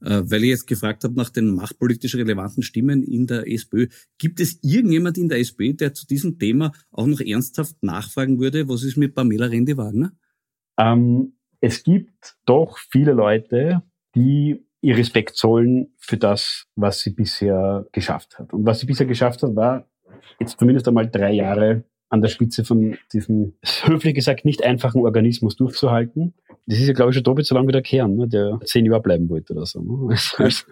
[0.00, 3.88] Äh, weil ich jetzt gefragt habe nach den machtpolitisch relevanten Stimmen in der SPÖ.
[4.18, 8.68] Gibt es irgendjemand in der SPÖ, der zu diesem Thema auch noch ernsthaft nachfragen würde,
[8.68, 10.12] was ist mit Pamela Rendi-Wagner?
[10.78, 13.82] Ähm, es gibt doch viele Leute,
[14.14, 18.52] die ihr Respekt zollen für das, was sie bisher geschafft hat.
[18.52, 19.86] Und was sie bisher geschafft hat, war
[20.38, 25.56] jetzt zumindest einmal drei Jahre an der Spitze von diesem, höflich gesagt, nicht einfachen Organismus
[25.56, 26.34] durchzuhalten.
[26.66, 28.86] Das ist ja, glaube ich, schon doppelt so lang wie der Kern, ne, der zehn
[28.86, 29.80] Jahre bleiben wollte oder so.
[29.80, 30.16] Ne?
[30.38, 30.64] Also,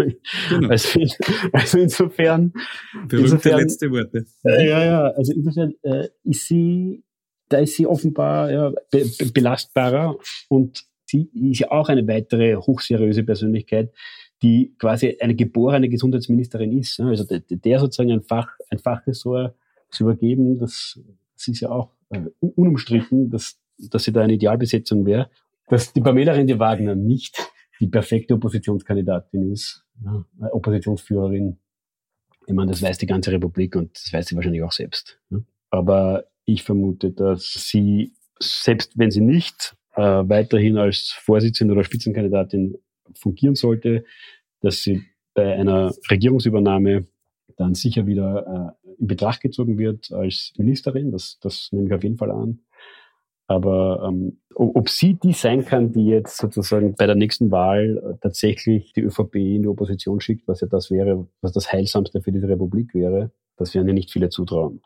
[0.49, 0.69] genau.
[0.69, 1.01] also,
[1.53, 2.53] also, insofern.
[3.09, 4.25] Berühmte insofern, letzte Worte.
[4.45, 7.03] Äh, ja, ja, also insofern äh, ist sie,
[7.49, 10.17] da ist sie offenbar ja, be belastbarer
[10.49, 13.93] und sie ist ja auch eine weitere hochseriöse Persönlichkeit,
[14.43, 16.99] die quasi eine geborene Gesundheitsministerin ist.
[16.99, 17.09] Ne?
[17.09, 19.55] Also der, der sozusagen ein Fach, ein Fachressort
[19.91, 21.01] zu übergeben, das
[21.37, 25.31] es ist ja auch äh, unumstritten, dass, dass sie da eine Idealbesetzung wäre,
[25.69, 27.39] dass die Pamela Rendi Wagner nicht
[27.81, 31.59] die perfekte Oppositionskandidatin ist, ja, Oppositionsführerin.
[32.47, 35.19] Ich meine, das weiß die ganze Republik und das weiß sie wahrscheinlich auch selbst.
[35.31, 35.39] Ja.
[35.71, 42.77] Aber ich vermute, dass sie, selbst wenn sie nicht äh, weiterhin als Vorsitzende oder Spitzenkandidatin
[43.15, 44.05] fungieren sollte,
[44.61, 45.03] dass sie
[45.35, 47.07] bei einer Regierungsübernahme
[47.57, 51.13] dann sicher wieder äh, in Betracht gezogen wird als Ministerin.
[51.13, 52.61] Das, das nehme ich auf jeden Fall an.
[53.49, 58.19] Aber ähm, ob sie die sein kann, die jetzt sozusagen bei der nächsten Wahl äh,
[58.21, 62.33] tatsächlich die ÖVP in die Opposition schickt, was ja das wäre, was das Heilsamste für
[62.33, 64.83] diese Republik wäre, das werden ja nicht viele zutrauen.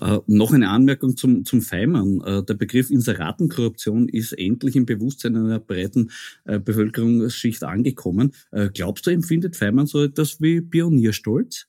[0.00, 2.20] Äh, noch eine Anmerkung zum, zum Feimann.
[2.24, 6.10] Äh, der Begriff Inseratenkorruption ist endlich im Bewusstsein einer breiten
[6.44, 8.32] äh, Bevölkerungsschicht angekommen.
[8.52, 11.66] Äh, glaubst du, empfindet Feimann so etwas wie Pionierstolz?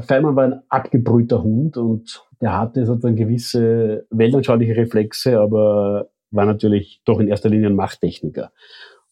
[0.00, 7.00] Feimann war ein abgebrühter Hund und der hatte sozusagen gewisse weltanschauliche Reflexe, aber war natürlich
[7.04, 8.52] doch in erster Linie ein Machttechniker.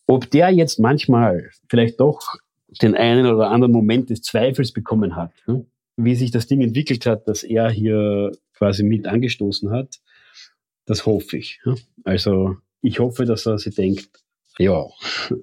[0.07, 2.35] Ob der jetzt manchmal vielleicht doch
[2.83, 5.67] den einen oder anderen Moment des Zweifels bekommen hat, hm?
[5.97, 10.01] Wie sich das Ding entwickelt hat, dass er hier quasi mit angestoßen hat,
[10.87, 11.61] das hoffe ich.
[12.05, 14.09] Also ich hoffe, dass er sich denkt,
[14.59, 14.87] ja,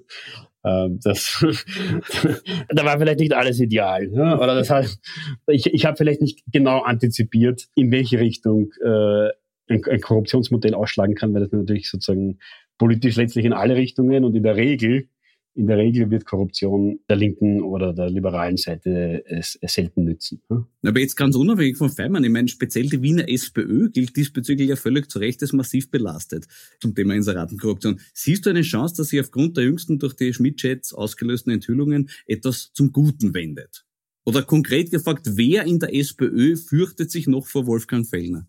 [0.64, 1.44] ähm, das,
[2.68, 4.08] da war vielleicht nicht alles ideal.
[4.08, 4.36] Ne?
[4.38, 5.00] Oder das heißt,
[5.48, 9.28] ich, ich habe vielleicht nicht genau antizipiert, in welche Richtung äh,
[9.68, 12.38] ein, ein Korruptionsmodell ausschlagen kann, weil das natürlich sozusagen
[12.78, 15.08] politisch letztlich in alle Richtungen und in der Regel
[15.54, 20.40] in der Regel wird Korruption der linken oder der liberalen Seite es, es selten nützen.
[20.48, 24.76] Aber jetzt ganz unabhängig von Feimann, ich meine, speziell die Wiener SPÖ gilt diesbezüglich ja
[24.76, 26.46] völlig zu Recht als massiv belastet
[26.80, 28.00] zum Thema Inseratenkorruption.
[28.14, 32.72] Siehst du eine Chance, dass sich aufgrund der jüngsten durch die Schmidt-Chats ausgelösten Enthüllungen etwas
[32.72, 33.84] zum Guten wendet?
[34.24, 38.46] Oder konkret gefragt, wer in der SPÖ fürchtet sich noch vor Wolfgang Fellner?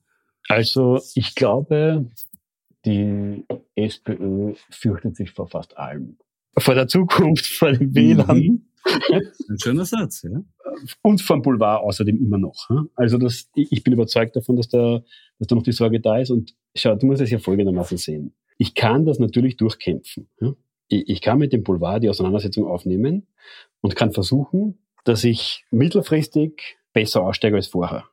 [0.48, 2.10] Also ich glaube,
[2.86, 3.44] die
[3.76, 6.18] SPÖ fürchtet sich vor fast allem
[6.58, 8.38] vor der Zukunft, vor dem WLAN.
[8.38, 8.66] Mhm.
[9.50, 10.44] Ein schöner Satz, ja.
[11.04, 12.70] Und vom Boulevard außerdem immer noch.
[12.96, 15.04] Also das, ich bin überzeugt davon, dass da,
[15.38, 16.32] dass da noch die Sorge da ist.
[16.32, 18.34] Und schau, du musst es ja folgendermaßen sehen.
[18.58, 20.28] Ich kann das natürlich durchkämpfen.
[20.88, 23.28] Ich kann mit dem Boulevard die Auseinandersetzung aufnehmen
[23.82, 28.06] und kann versuchen, dass ich mittelfristig besser aussteige als vorher.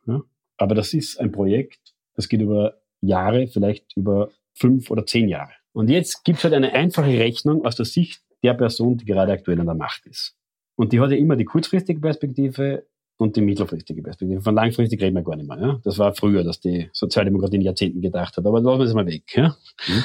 [0.57, 5.53] Aber das ist ein Projekt, das geht über Jahre, vielleicht über fünf oder zehn Jahre.
[5.73, 9.33] Und jetzt gibt es halt eine einfache Rechnung aus der Sicht der Person, die gerade
[9.33, 10.37] aktuell an der Macht ist.
[10.77, 14.41] Und die hat ja immer die kurzfristige Perspektive und die mittelfristige Perspektive.
[14.41, 15.61] Von langfristig reden wir gar nicht mehr.
[15.61, 15.81] Ja?
[15.85, 18.47] Das war früher, dass die Sozialdemokratie in Jahrzehnten gedacht hat.
[18.47, 19.25] Aber lassen wir es mal weg.
[19.35, 19.49] Ja?
[19.89, 20.05] Mhm.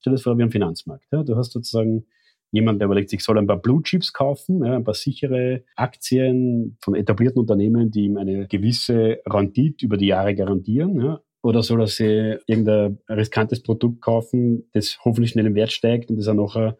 [0.00, 1.06] Stell dir das vor wie am Finanzmarkt.
[1.10, 1.22] Ja?
[1.22, 2.04] Du hast sozusagen
[2.52, 6.76] jemand, der überlegt sich, soll ein paar Blue Chips kaufen, ja, ein paar sichere Aktien
[6.80, 11.00] von etablierten Unternehmen, die ihm eine gewisse Rendite über die Jahre garantieren.
[11.00, 11.20] Ja?
[11.42, 16.16] Oder soll er sich irgendein riskantes Produkt kaufen, das hoffentlich schnell im Wert steigt und
[16.16, 16.76] das er nachher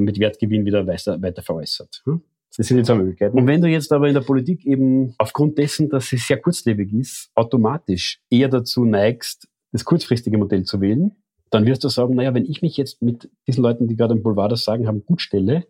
[0.00, 2.02] mit Wertgewinn wieder weiter, weiter veräußert.
[2.04, 2.22] Hm?
[2.56, 3.36] Das sind jetzt zwei Möglichkeiten.
[3.36, 6.92] Und wenn du jetzt aber in der Politik eben aufgrund dessen, dass sie sehr kurzlebig
[6.92, 11.16] ist, automatisch eher dazu neigst, das kurzfristige Modell zu wählen,
[11.50, 14.22] dann wirst du sagen, naja, wenn ich mich jetzt mit diesen Leuten, die gerade im
[14.22, 15.66] Boulevard das sagen haben, gut stelle,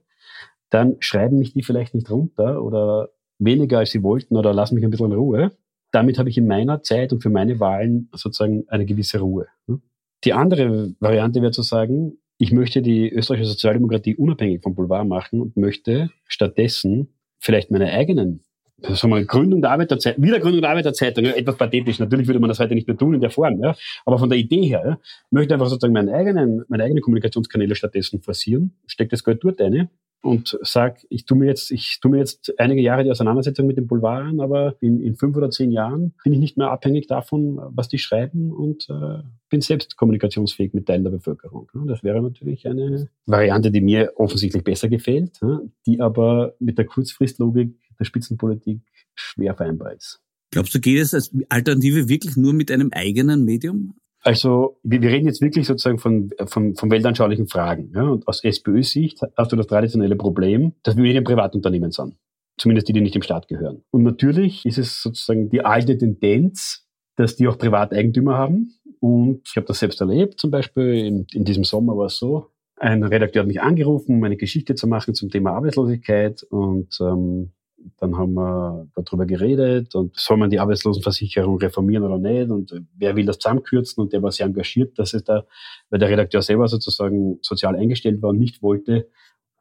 [0.70, 4.84] dann schreiben mich die vielleicht nicht runter oder weniger als sie wollten oder lassen mich
[4.84, 5.52] ein bisschen in Ruhe.
[5.90, 9.46] Damit habe ich in meiner Zeit und für meine Wahlen sozusagen eine gewisse Ruhe.
[9.66, 9.82] Hm?
[10.24, 15.40] Die andere Variante wäre zu sagen, ich möchte die österreichische Sozialdemokratie unabhängig vom Boulevard machen
[15.40, 18.42] und möchte stattdessen vielleicht meine eigenen
[18.78, 22.58] sagen wir, Gründung der Arbeiterzeitung, Wiedergründung der Arbeiterzeitung, ja, etwas pathetisch, natürlich würde man das
[22.58, 24.98] heute nicht mehr tun in der Form, ja, aber von der Idee her, ja,
[25.30, 29.88] möchte einfach sozusagen meine eigenen, meine eigenen Kommunikationskanäle stattdessen forcieren, steckt das Geld dort eine
[30.24, 33.76] und sag, ich tue mir jetzt, ich tue mir jetzt einige Jahre die Auseinandersetzung mit
[33.76, 37.06] dem Boulevard an, aber in, in fünf oder zehn Jahren bin ich nicht mehr abhängig
[37.06, 41.68] davon, was die schreiben und äh, bin selbst kommunikationsfähig mit Teilen der Bevölkerung.
[41.86, 45.40] Das wäre natürlich eine Variante, die mir offensichtlich besser gefällt,
[45.86, 48.80] die aber mit der Kurzfristlogik der Spitzenpolitik
[49.14, 50.20] schwer vereinbar ist.
[50.50, 53.94] Glaubst du, geht es als Alternative wirklich nur mit einem eigenen Medium?
[54.24, 57.92] Also wir, wir reden jetzt wirklich sozusagen von, von, von weltanschaulichen Fragen.
[57.94, 58.04] Ja?
[58.04, 62.16] Und aus SPÖ-Sicht hast du das traditionelle Problem, dass Medien Privatunternehmen sind.
[62.56, 63.82] Zumindest die, die nicht dem Staat gehören.
[63.90, 68.74] Und natürlich ist es sozusagen die alte Tendenz, dass die auch Privateigentümer haben.
[69.00, 72.46] Und ich habe das selbst erlebt, zum Beispiel in, in diesem Sommer war es so.
[72.76, 76.42] Ein Redakteur hat mich angerufen, um eine Geschichte zu machen zum Thema Arbeitslosigkeit.
[76.44, 77.52] Und ähm,
[77.98, 83.16] dann haben wir darüber geredet und soll man die Arbeitslosenversicherung reformieren oder nicht und wer
[83.16, 85.44] will das zusammenkürzen und der war sehr engagiert, dass es da,
[85.90, 89.08] weil der Redakteur selber sozusagen sozial eingestellt war und nicht wollte,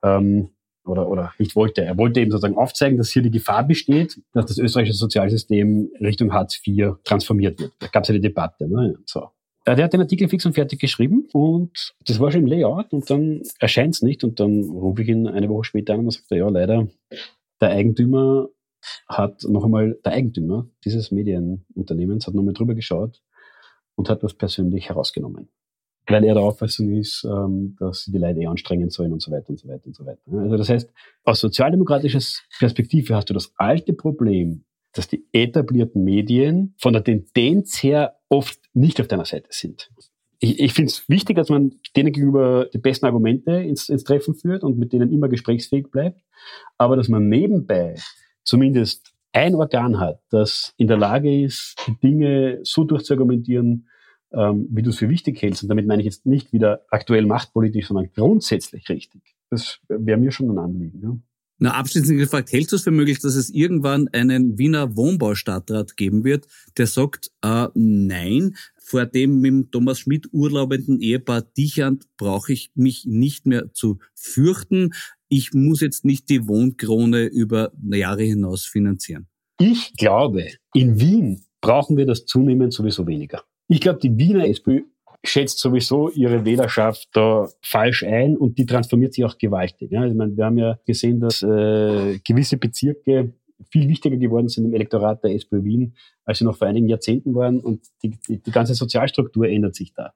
[0.03, 0.49] ähm,
[0.86, 4.47] oder, oder nicht wollte, er wollte eben sozusagen aufzeigen, dass hier die Gefahr besteht, dass
[4.47, 7.71] das österreichische Sozialsystem Richtung Hartz IV transformiert wird.
[7.79, 8.67] Da gab es ja die Debatte.
[8.67, 8.95] Ne?
[9.05, 9.29] So.
[9.65, 13.09] Der hat den Artikel fix und fertig geschrieben und das war schon im Layout und
[13.09, 16.29] dann erscheint es nicht und dann rufe ich ihn eine Woche später an und sagt
[16.31, 16.88] ja leider,
[17.63, 18.49] der Eigentümer
[19.08, 23.23] hat noch einmal, der Eigentümer dieses Medienunternehmens hat nochmal drüber geschaut
[23.95, 25.49] und hat das persönlich herausgenommen.
[26.06, 29.49] Weil er der Auffassung ist, ähm, dass die Leute eh anstrengen sollen und so weiter
[29.49, 30.22] und so weiter und so weiter.
[30.28, 30.91] Also das heißt,
[31.24, 32.20] aus sozialdemokratischer
[32.59, 38.59] Perspektive hast du das alte Problem, dass die etablierten Medien von der Tendenz her oft
[38.74, 39.89] nicht auf deiner Seite sind
[40.44, 44.36] ich, ich finde es wichtig, dass man denen gegenüber die besten Argumente ins, ins Treffen
[44.36, 46.22] führt und mit denen immer gesprächsfähig bleibt,
[46.78, 47.96] aber dass man nebenbei
[48.44, 53.88] zumindest ein Organ hat, das in der Lage ist, die Dinge so durchzuargumentieren,
[54.34, 55.64] ähm, wie du es für wichtig hältst.
[55.64, 59.22] Und damit meine ich jetzt nicht wieder aktuell machtpolitisch, sondern grundsätzlich richtig.
[59.50, 61.02] Das wäre mir schon ein Anliegen.
[61.02, 61.18] Ja.
[61.60, 66.26] Na, abschließend gefragt, hältst du es für möglich, dass es irgendwann einen Wiener Wohnbaustadtrat geben
[66.26, 72.51] wird, der sagt, äh, nein, vor dem mit dem Thomas Schmidt urlaubenden Ehepaar Dichand brauche
[72.51, 74.91] ich mich nicht mehr zu fürchten.
[75.29, 79.27] Ich muss jetzt nicht die Wohnkrone über Jahre hinaus finanzieren.
[79.59, 83.43] Ich glaube, in Wien brauchen wir das zunehmend sowieso weniger.
[83.69, 84.81] Ich glaube, die Wiener SPÖ
[85.25, 89.91] schätzt sowieso ihre Wählerschaft da falsch ein und die transformiert sich auch gewaltig.
[89.91, 93.34] Ja, ich meine, wir haben ja gesehen, dass äh, gewisse Bezirke
[93.72, 95.95] viel wichtiger geworden sind im Elektorat der SPÖ Wien,
[96.26, 99.93] als sie noch vor einigen Jahrzehnten waren und die, die, die ganze Sozialstruktur ändert sich
[99.93, 100.14] da.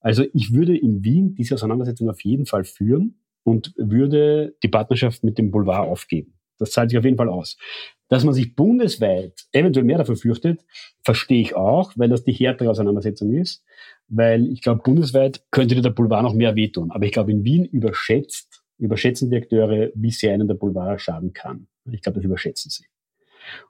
[0.00, 5.24] Also ich würde in Wien diese Auseinandersetzung auf jeden Fall führen und würde die Partnerschaft
[5.24, 6.34] mit dem Boulevard aufgeben.
[6.58, 7.56] Das zahlt sich auf jeden Fall aus.
[8.08, 10.64] Dass man sich bundesweit eventuell mehr dafür fürchtet,
[11.02, 13.64] verstehe ich auch, weil das die härtere Auseinandersetzung ist.
[14.08, 16.90] Weil ich glaube, bundesweit könnte dir der Boulevard noch mehr wehtun.
[16.92, 21.32] Aber ich glaube, in Wien überschätzt, überschätzen die Akteure, wie sehr einen der Boulevard schaden
[21.32, 21.66] kann.
[21.92, 22.84] Ich glaube, das überschätzen sie.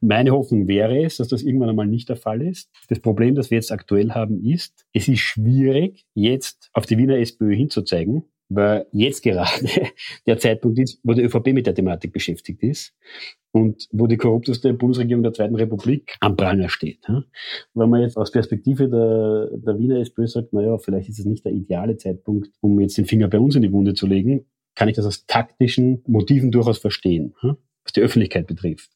[0.00, 2.70] Meine Hoffnung wäre es, dass das irgendwann einmal nicht der Fall ist.
[2.88, 7.18] Das Problem, das wir jetzt aktuell haben, ist, es ist schwierig, jetzt auf die Wiener
[7.18, 9.50] SPÖ hinzuzeigen, weil jetzt gerade
[10.26, 12.94] der Zeitpunkt ist, wo die ÖVP mit der Thematik beschäftigt ist
[13.52, 17.00] und wo die korrupteste Bundesregierung der Zweiten Republik am Pranger steht.
[17.74, 21.44] Wenn man jetzt aus Perspektive der, der Wiener SPÖ sagt, naja, vielleicht ist es nicht
[21.44, 24.88] der ideale Zeitpunkt, um jetzt den Finger bei uns in die Wunde zu legen, kann
[24.88, 27.34] ich das aus taktischen Motiven durchaus verstehen,
[27.86, 28.90] was die Öffentlichkeit betrifft.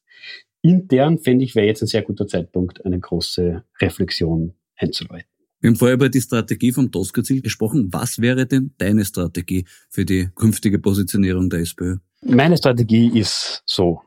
[0.61, 5.27] Intern fände ich, wäre jetzt ein sehr guter Zeitpunkt, eine große Reflexion einzuleiten.
[5.59, 7.89] Wir haben vorher über die Strategie vom Tosca-Ziel gesprochen.
[7.91, 11.97] Was wäre denn deine Strategie für die künftige Positionierung der SPÖ?
[12.23, 14.01] Meine Strategie ist so.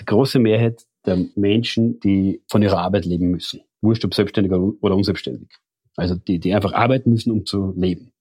[0.00, 3.60] Die große Mehrheit der Menschen, die von ihrer Arbeit leben müssen.
[3.82, 5.50] Wurscht ob selbstständig oder unselbstständig.
[5.94, 8.12] Also die, die einfach arbeiten müssen, um zu leben.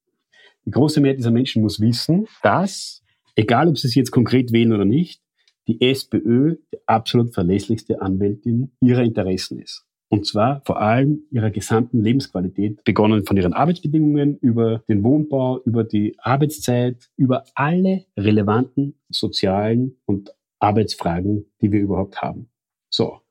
[0.66, 3.01] Die große Mehrheit dieser Menschen muss wissen, dass,
[3.36, 5.23] egal ob sie es jetzt konkret wählen oder nicht,
[5.68, 9.86] die SPÖ die absolut verlässlichste Anwältin ihrer Interessen ist.
[10.09, 15.84] Und zwar vor allem ihrer gesamten Lebensqualität, begonnen von ihren Arbeitsbedingungen über den Wohnbau, über
[15.84, 22.49] die Arbeitszeit, über alle relevanten sozialen und Arbeitsfragen, die wir überhaupt haben.
[22.91, 23.22] So.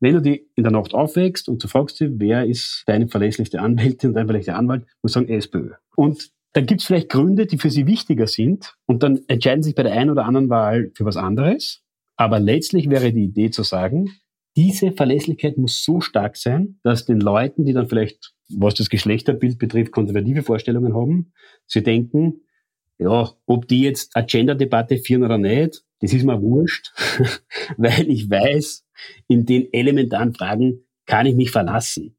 [0.00, 3.60] Wenn du die in der Nacht aufwächst und du fragst dich, wer ist deine verlässlichste
[3.60, 5.72] Anwältin, dein verlässlicher Anwalt, muss sagen SPÖ.
[5.96, 9.76] Und dann gibt es vielleicht Gründe, die für sie wichtiger sind und dann entscheiden sich
[9.76, 11.84] bei der einen oder anderen Wahl für was anderes.
[12.16, 14.10] Aber letztlich wäre die Idee zu sagen,
[14.56, 19.60] diese Verlässlichkeit muss so stark sein, dass den Leuten, die dann vielleicht, was das Geschlechterbild
[19.60, 21.32] betrifft, konservative Vorstellungen haben,
[21.66, 22.40] sie denken,
[22.98, 26.92] ja, ob die jetzt eine Gender-Debatte führen oder nicht, das ist mir wurscht,
[27.76, 28.84] weil ich weiß,
[29.28, 32.16] in den elementaren Fragen kann ich mich verlassen.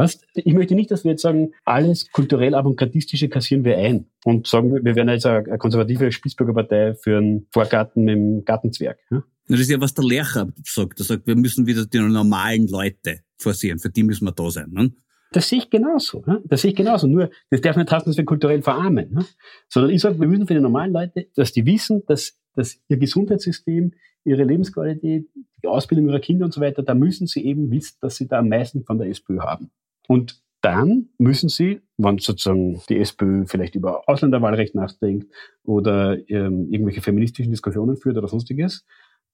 [0.00, 0.18] Was?
[0.32, 4.72] Ich möchte nicht, dass wir jetzt sagen, alles kulturell avantgardistische kassieren wir ein und sagen,
[4.82, 8.98] wir werden jetzt eine konservative Spießbürgerpartei für einen Vorgarten mit dem Gartenzwerg.
[9.46, 11.00] Das ist ja, was der Lehrer sagt.
[11.00, 13.78] Er sagt, wir müssen wieder die normalen Leute forcieren.
[13.78, 14.70] Für die müssen wir da sein.
[14.70, 14.90] Ne?
[15.32, 16.24] Das sehe ich genauso.
[16.26, 16.40] Ne?
[16.46, 17.06] Das sehe ich genauso.
[17.06, 19.12] Nur, das darf nicht heißen, dass wir kulturell verarmen.
[19.12, 19.26] Ne?
[19.68, 22.96] Sondern ich sage, wir müssen für die normalen Leute, dass die wissen, dass, dass ihr
[22.96, 23.92] Gesundheitssystem,
[24.24, 25.28] ihre Lebensqualität,
[25.62, 28.38] die Ausbildung ihrer Kinder und so weiter, da müssen sie eben wissen, dass sie da
[28.38, 29.70] am meisten von der SPÖ haben.
[30.10, 35.32] Und dann müssen sie, wenn sozusagen die SPÖ vielleicht über Ausländerwahlrecht nachdenkt
[35.62, 38.84] oder ähm, irgendwelche feministischen Diskussionen führt oder sonstiges,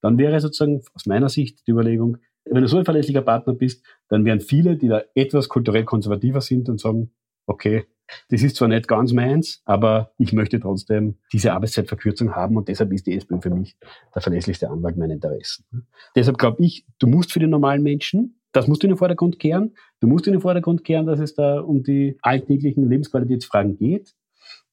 [0.02, 3.86] dann wäre sozusagen aus meiner Sicht die Überlegung, wenn du so ein verlässlicher Partner bist,
[4.10, 7.10] dann wären viele, die da etwas kulturell konservativer sind und sagen,
[7.46, 7.86] okay,
[8.28, 12.92] das ist zwar nicht ganz meins, aber ich möchte trotzdem diese Arbeitszeitverkürzung haben und deshalb
[12.92, 13.78] ist die SPÖ für mich
[14.14, 15.88] der verlässlichste Anwalt meiner Interessen.
[16.14, 19.38] Deshalb glaube ich, du musst für den normalen Menschen, das musst du in den Vordergrund
[19.38, 24.14] kehren, du musst in den Vordergrund kehren, dass es da um die alltäglichen Lebensqualitätsfragen geht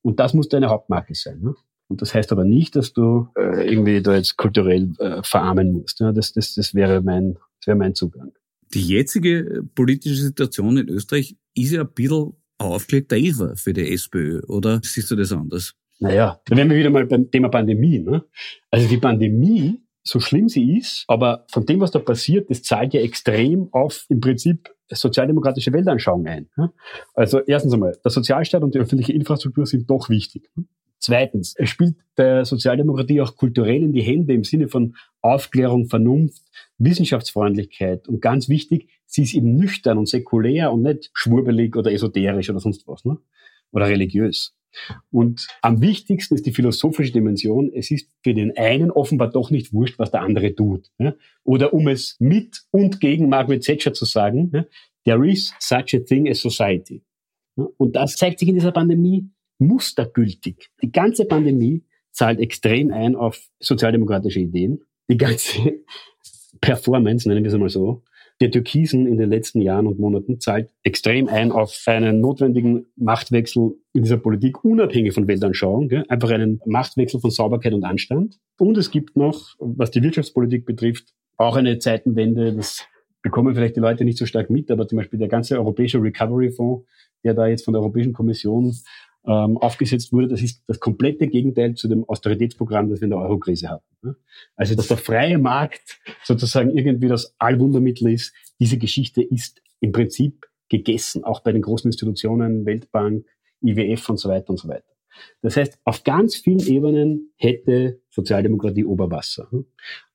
[0.02, 1.42] und das muss deine Hauptmarke sein.
[1.42, 1.56] Ne?
[1.90, 6.00] Und das heißt aber nicht, dass du äh, irgendwie da jetzt kulturell äh, verarmen musst.
[6.00, 8.32] Ja, das, das, das, wäre mein, das wäre mein Zugang.
[8.74, 13.92] Die jetzige äh, politische Situation in Österreich ist ja ein bisschen aufgelegter Elfer für die
[13.94, 15.74] SPÖ, oder siehst du das anders?
[16.00, 18.00] Naja, da wären wir wieder mal beim Thema Pandemie.
[18.00, 18.24] Ne?
[18.72, 22.93] Also die Pandemie, so schlimm sie ist, aber von dem, was da passiert, das zahlt
[22.93, 26.49] ja extrem auf im Prinzip sozialdemokratische Weltanschauung ein.
[27.14, 30.49] Also erstens einmal, der Sozialstaat und die öffentliche Infrastruktur sind doch wichtig.
[30.99, 36.41] Zweitens, es spielt der Sozialdemokratie auch kulturell in die Hände im Sinne von Aufklärung, Vernunft,
[36.78, 42.49] Wissenschaftsfreundlichkeit und ganz wichtig, sie ist eben nüchtern und säkulär und nicht schwurbelig oder esoterisch
[42.49, 43.18] oder sonst was, ne?
[43.72, 44.56] oder religiös.
[45.12, 47.72] Und am wichtigsten ist die philosophische Dimension.
[47.74, 50.92] Es ist für den einen offenbar doch nicht wurscht, was der andere tut.
[51.44, 54.52] Oder um es mit und gegen Margaret Thatcher zu sagen,
[55.06, 57.04] there is such a thing as society.
[57.56, 60.70] Und das zeigt sich in dieser Pandemie mustergültig.
[60.82, 64.84] Die ganze Pandemie zahlt extrem ein auf sozialdemokratische Ideen.
[65.10, 65.84] Die ganze
[66.62, 68.04] Performance, nennen wir es einmal so,
[68.44, 73.76] der Türkisen in den letzten Jahren und Monaten zahlt extrem ein auf einen notwendigen Machtwechsel
[73.94, 75.88] in dieser Politik, unabhängig von Weltanschauung.
[75.88, 76.04] Gell?
[76.10, 78.39] Einfach einen Machtwechsel von Sauberkeit und Anstand.
[78.60, 82.54] Und es gibt noch, was die Wirtschaftspolitik betrifft, auch eine Zeitenwende.
[82.54, 82.86] Das
[83.22, 86.52] bekommen vielleicht die Leute nicht so stark mit, aber zum Beispiel der ganze europäische Recovery
[86.52, 86.86] Fonds,
[87.24, 88.76] der da jetzt von der Europäischen Kommission
[89.26, 93.20] ähm, aufgesetzt wurde, das ist das komplette Gegenteil zu dem Austeritätsprogramm, das wir in der
[93.20, 94.16] Eurokrise hatten.
[94.56, 100.46] Also, dass der freie Markt sozusagen irgendwie das Allwundermittel ist, diese Geschichte ist im Prinzip
[100.70, 103.26] gegessen, auch bei den großen Institutionen, Weltbank,
[103.62, 104.84] IWF und so weiter und so weiter.
[105.42, 109.48] Das heißt, auf ganz vielen Ebenen hätte Sozialdemokratie Oberwasser.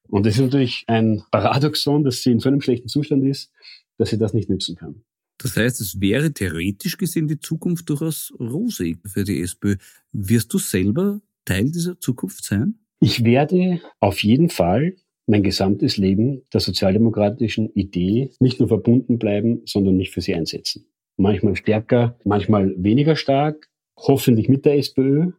[0.09, 3.53] Und das ist natürlich ein Paradoxon, dass sie in so einem schlechten Zustand ist,
[3.97, 5.05] dass sie das nicht nützen kann.
[5.39, 9.77] Das heißt, es wäre theoretisch gesehen die Zukunft durchaus rosig für die SPÖ.
[10.13, 12.75] Wirst du selber Teil dieser Zukunft sein?
[13.01, 19.63] Ich werde auf jeden Fall mein gesamtes Leben der sozialdemokratischen Idee nicht nur verbunden bleiben,
[19.67, 20.87] sondern mich für sie einsetzen.
[21.17, 25.33] Manchmal stärker, manchmal weniger stark, hoffentlich mit der SPÖ.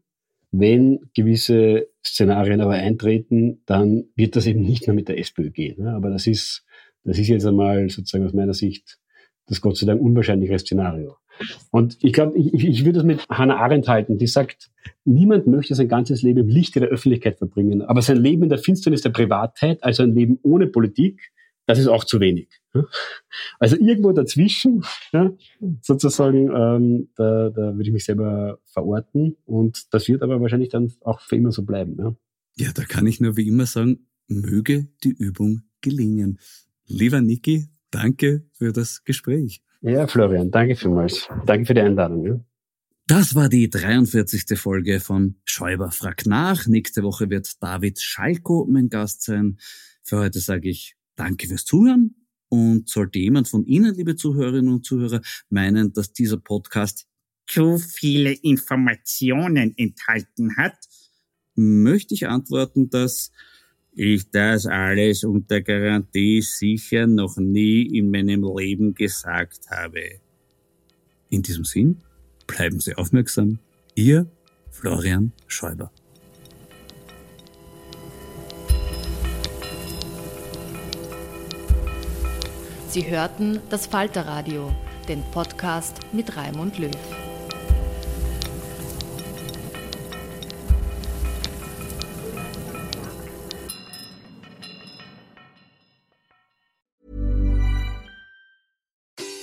[0.51, 5.87] Wenn gewisse Szenarien aber eintreten, dann wird das eben nicht mehr mit der SPÖ gehen.
[5.87, 6.65] Aber das ist,
[7.03, 8.99] das ist jetzt einmal sozusagen aus meiner Sicht
[9.49, 11.17] das Gott sei Dank unwahrscheinliche Szenario.
[11.71, 14.69] Und ich glaube, ich, ich würde das mit Hannah Arendt halten, die sagt,
[15.05, 18.57] niemand möchte sein ganzes Leben im Licht der Öffentlichkeit verbringen, aber sein Leben in der
[18.57, 21.31] Finsternis der Privatheit, also ein Leben ohne Politik,
[21.65, 22.49] das ist auch zu wenig.
[23.59, 24.83] Also irgendwo dazwischen,
[25.81, 30.91] sozusagen, ähm, da, da würde ich mich selber verorten und das wird aber wahrscheinlich dann
[31.01, 31.95] auch für immer so bleiben.
[31.99, 32.15] Ja,
[32.55, 36.39] ja da kann ich nur wie immer sagen, möge die Übung gelingen.
[36.87, 39.61] Lieber Niki, Danke für das Gespräch.
[39.81, 41.27] Ja, Florian, danke vielmals.
[41.45, 42.25] Danke für die Einladung.
[42.25, 42.39] Ja.
[43.07, 44.59] Das war die 43.
[44.59, 46.67] Folge von Schäuber fragt nach.
[46.67, 49.57] Nächste Woche wird David Schalko mein Gast sein.
[50.03, 52.15] Für heute sage ich Danke fürs Zuhören.
[52.49, 57.07] Und sollte jemand von Ihnen, liebe Zuhörerinnen und Zuhörer, meinen, dass dieser Podcast
[57.47, 60.77] zu viele Informationen enthalten hat,
[61.55, 63.31] möchte ich antworten, dass
[63.99, 70.21] ich das alles unter Garantie sicher noch nie in meinem Leben gesagt habe.
[71.29, 71.97] In diesem Sinn,
[72.47, 73.59] bleiben Sie aufmerksam.
[73.95, 74.25] Ihr
[74.71, 75.91] Florian Schäuber.
[82.87, 84.73] Sie hörten das Falterradio,
[85.09, 87.28] den Podcast mit Raimund Löw.